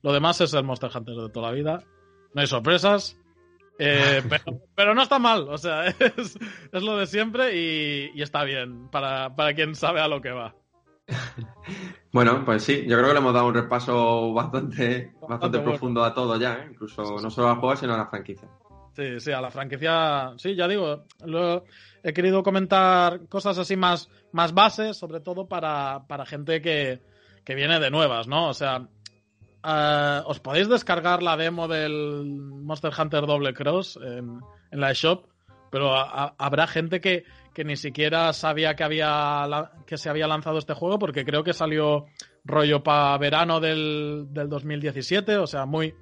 Lo 0.02 0.12
demás 0.12 0.40
es 0.40 0.54
el 0.54 0.64
Monster 0.64 0.90
Hunter 0.94 1.16
de 1.16 1.28
toda 1.28 1.48
la 1.48 1.54
vida. 1.54 1.82
No 2.32 2.40
hay 2.40 2.46
sorpresas. 2.46 3.18
Eh, 3.78 4.22
pero, 4.74 4.94
no 4.94 5.02
está 5.02 5.18
mal, 5.18 5.48
o 5.48 5.58
sea, 5.58 5.86
es, 6.16 6.38
lo 6.72 6.96
de 6.96 7.06
siempre 7.06 7.56
y, 7.56 8.22
está 8.22 8.44
bien 8.44 8.88
para, 8.88 9.34
quien 9.54 9.74
sabe 9.74 10.00
a 10.00 10.08
lo 10.08 10.20
que 10.22 10.30
va. 10.30 10.54
Bueno, 12.16 12.42
pues 12.46 12.62
sí, 12.62 12.86
yo 12.86 12.96
creo 12.96 13.08
que 13.08 13.12
le 13.12 13.18
hemos 13.18 13.34
dado 13.34 13.48
un 13.48 13.52
repaso 13.52 14.32
bastante, 14.32 15.12
bastante, 15.28 15.58
profundo 15.58 16.02
a 16.02 16.14
todo 16.14 16.40
ya, 16.40 16.54
¿eh? 16.54 16.68
incluso 16.70 17.02
no 17.20 17.28
solo 17.28 17.50
al 17.50 17.56
juego, 17.56 17.76
sino 17.76 17.92
a 17.92 17.98
la 17.98 18.06
franquicia. 18.06 18.48
Sí, 18.94 19.20
sí, 19.20 19.32
a 19.32 19.40
la 19.42 19.50
franquicia, 19.50 20.32
sí, 20.38 20.54
ya 20.54 20.66
digo, 20.66 21.04
lo, 21.26 21.64
he 22.02 22.14
querido 22.14 22.42
comentar 22.42 23.28
cosas 23.28 23.58
así 23.58 23.76
más, 23.76 24.08
más 24.32 24.54
bases, 24.54 24.96
sobre 24.96 25.20
todo 25.20 25.46
para, 25.46 26.06
gente 26.24 26.62
que, 26.62 27.02
viene 27.54 27.78
de 27.78 27.90
nuevas, 27.90 28.26
¿no? 28.26 28.48
O 28.48 28.54
sea, 28.54 28.88
eh, 29.62 30.22
os 30.24 30.40
podéis 30.40 30.70
descargar 30.70 31.22
la 31.22 31.36
demo 31.36 31.68
del 31.68 32.24
Monster 32.24 32.94
Hunter 32.98 33.26
Double 33.26 33.52
Cross 33.52 33.98
en, 34.02 34.40
la 34.70 34.90
eShop, 34.90 35.26
pero 35.70 35.94
habrá 35.94 36.66
gente 36.66 36.98
que, 37.02 37.24
ni 37.64 37.76
siquiera 37.76 38.32
sabía 38.32 38.74
que, 38.76 38.84
había, 38.84 39.70
que 39.86 39.96
se 39.96 40.08
había 40.08 40.26
lanzado 40.26 40.58
este 40.58 40.74
juego, 40.74 40.98
porque 40.98 41.24
creo 41.24 41.44
que 41.44 41.52
salió 41.52 42.06
rollo 42.44 42.82
para 42.82 43.16
verano 43.18 43.60
del, 43.60 44.26
del 44.30 44.48
2017, 44.48 45.36
o 45.38 45.46
sea, 45.46 45.66
muy 45.66 45.94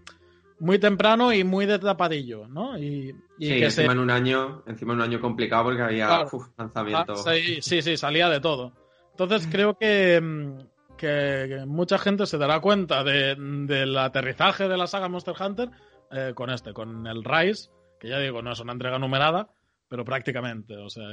muy 0.59 0.79
temprano 0.79 1.33
y 1.33 1.45
muy 1.45 1.67
de 1.67 1.79
tapadillo, 1.79 2.47
¿no? 2.49 2.79
Y, 2.79 3.15
sí, 3.39 3.63
encima 3.63 3.93
en 3.93 3.99
un 3.99 4.11
año, 4.11 4.63
encima 4.67 4.93
en 4.93 5.01
un 5.01 5.05
año 5.05 5.21
complicado 5.21 5.65
porque 5.65 5.83
había 5.83 6.27
lanzamientos. 6.57 7.27
Ah, 7.27 7.35
sí, 7.61 7.83
sí, 7.83 7.97
salía 7.97 8.29
de 8.29 8.41
todo. 8.41 8.73
Entonces 9.11 9.49
creo 9.51 9.77
que, 9.77 10.21
mm, 10.21 10.97
que, 10.97 11.65
mucha 11.67 11.99
gente 11.99 12.27
se 12.27 12.39
dará 12.39 12.61
cuenta 12.61 13.05
de, 13.05 13.37
del 13.37 13.97
aterrizaje 13.99 14.69
de 14.69 14.77
la 14.77 14.87
saga 14.87 15.09
Monster 15.09 15.35
Hunter 15.39 15.71
eh, 16.11 16.33
con 16.35 16.51
este, 16.51 16.73
con 16.73 17.07
el 17.07 17.25
Rise, 17.25 17.71
que 17.99 18.09
ya 18.09 18.19
digo, 18.19 18.43
no 18.43 18.53
es 18.53 18.61
una 18.61 18.73
entrega 18.73 18.99
numerada, 18.99 19.49
pero 19.95 20.05
prácticamente, 20.05 20.77
o 20.77 20.91
sea, 20.91 21.05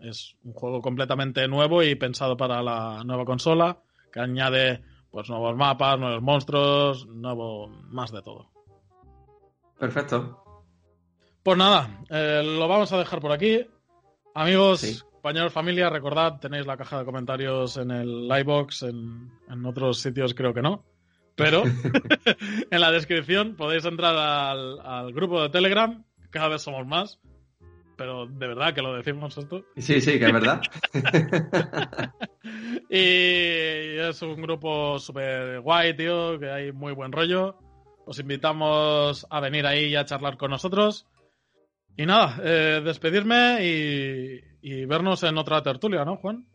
es 0.00 0.34
un 0.42 0.52
juego 0.52 0.82
completamente 0.82 1.46
nuevo 1.46 1.84
y 1.84 1.94
pensado 1.94 2.36
para 2.36 2.60
la 2.60 3.04
nueva 3.04 3.24
consola, 3.24 3.78
que 4.12 4.18
añade 4.18 4.82
pues 5.12 5.30
nuevos 5.30 5.54
mapas, 5.54 5.96
nuevos 5.96 6.20
monstruos, 6.22 7.06
nuevo 7.06 7.68
más 7.68 8.10
de 8.10 8.22
todo. 8.22 8.50
Perfecto. 9.78 10.42
Pues 11.40 11.56
nada, 11.56 12.02
eh, 12.10 12.42
lo 12.44 12.66
vamos 12.66 12.92
a 12.92 12.98
dejar 12.98 13.20
por 13.20 13.30
aquí. 13.30 13.64
Amigos, 14.34 15.06
compañeros, 15.12 15.52
familia, 15.52 15.88
recordad, 15.88 16.40
tenéis 16.40 16.66
la 16.66 16.76
caja 16.76 16.98
de 16.98 17.04
comentarios 17.04 17.76
en 17.76 17.92
el 17.92 18.26
livebox, 18.26 18.82
en, 18.82 19.30
en 19.48 19.64
otros 19.64 20.00
sitios 20.00 20.34
creo 20.34 20.52
que 20.52 20.62
no. 20.62 20.84
Pero 21.36 21.62
en 22.72 22.80
la 22.80 22.90
descripción 22.90 23.54
podéis 23.54 23.84
entrar 23.84 24.16
al, 24.16 24.80
al, 24.80 25.12
grupo 25.12 25.40
de 25.40 25.50
Telegram, 25.50 26.04
cada 26.30 26.48
vez 26.48 26.62
somos 26.62 26.84
más. 26.88 27.20
Pero 27.96 28.26
de 28.26 28.46
verdad 28.46 28.74
que 28.74 28.82
lo 28.82 28.94
decimos 28.94 29.36
esto. 29.38 29.64
Sí, 29.76 30.00
sí, 30.00 30.18
que 30.18 30.26
es 30.26 30.32
verdad. 30.32 30.60
y 32.90 33.98
es 33.98 34.20
un 34.22 34.40
grupo 34.42 34.98
súper 34.98 35.60
guay, 35.60 35.96
tío, 35.96 36.38
que 36.38 36.50
hay 36.50 36.72
muy 36.72 36.92
buen 36.92 37.12
rollo. 37.12 37.58
Os 38.04 38.18
invitamos 38.18 39.26
a 39.30 39.40
venir 39.40 39.66
ahí 39.66 39.86
y 39.86 39.96
a 39.96 40.04
charlar 40.04 40.36
con 40.36 40.50
nosotros. 40.50 41.06
Y 41.96 42.04
nada, 42.04 42.38
eh, 42.44 42.82
despedirme 42.84 43.64
y, 43.64 44.84
vernos 44.84 45.22
en 45.22 45.38
otra 45.38 45.62
tertulia, 45.62 46.04
¿no, 46.04 46.16
Juan? 46.16 46.46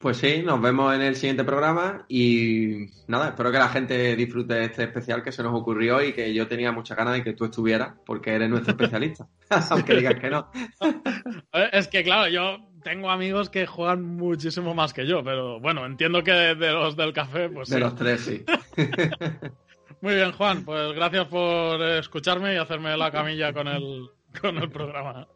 Pues 0.00 0.16
sí, 0.16 0.42
nos 0.42 0.62
vemos 0.62 0.94
en 0.94 1.02
el 1.02 1.14
siguiente 1.14 1.44
programa 1.44 2.06
y 2.08 2.86
nada, 3.06 3.28
espero 3.28 3.52
que 3.52 3.58
la 3.58 3.68
gente 3.68 4.16
disfrute 4.16 4.54
de 4.54 4.64
este 4.64 4.84
especial 4.84 5.22
que 5.22 5.30
se 5.30 5.42
nos 5.42 5.52
ocurrió 5.52 6.02
y 6.02 6.14
que 6.14 6.32
yo 6.32 6.48
tenía 6.48 6.72
mucha 6.72 6.94
ganas 6.94 7.12
de 7.12 7.22
que 7.22 7.34
tú 7.34 7.44
estuvieras 7.44 7.92
porque 8.06 8.32
eres 8.32 8.48
nuestro 8.48 8.72
especialista, 8.72 9.28
aunque 9.70 9.96
digas 9.96 10.14
que 10.14 10.30
no. 10.30 10.50
es 11.72 11.86
que 11.88 12.02
claro, 12.02 12.30
yo 12.30 12.66
tengo 12.82 13.10
amigos 13.10 13.50
que 13.50 13.66
juegan 13.66 14.02
muchísimo 14.02 14.74
más 14.74 14.94
que 14.94 15.06
yo, 15.06 15.22
pero 15.22 15.60
bueno, 15.60 15.84
entiendo 15.84 16.24
que 16.24 16.32
de 16.32 16.72
los 16.72 16.96
del 16.96 17.12
café, 17.12 17.50
pues 17.50 17.68
De 17.68 17.80
los 17.80 17.94
tres, 17.94 18.22
sí. 18.22 18.42
Muy 20.00 20.14
bien, 20.14 20.32
Juan, 20.32 20.64
pues 20.64 20.94
gracias 20.94 21.26
por 21.26 21.78
escucharme 21.82 22.54
y 22.54 22.56
hacerme 22.56 22.96
la 22.96 23.10
camilla 23.10 23.52
con 23.52 23.68
el, 23.68 24.08
con 24.40 24.56
el 24.56 24.70
programa. 24.70 25.28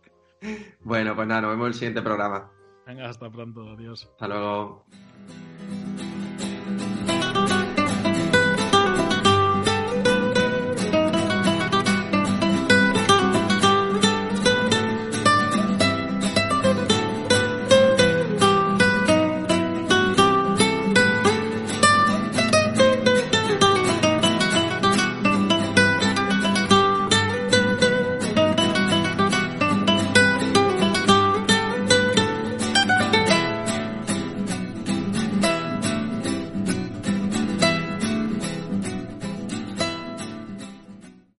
Bueno, 0.81 1.15
pues 1.15 1.29
nada, 1.29 1.43
nos 1.43 1.51
vemos 1.51 1.67
en 1.67 1.69
el 1.69 1.75
siguiente 1.75 2.01
programa. 2.01 2.54
Venga, 2.87 3.09
hasta 3.09 3.30
pronto, 3.30 3.68
adiós. 3.70 4.05
Hasta 4.12 4.28
luego. 4.28 4.85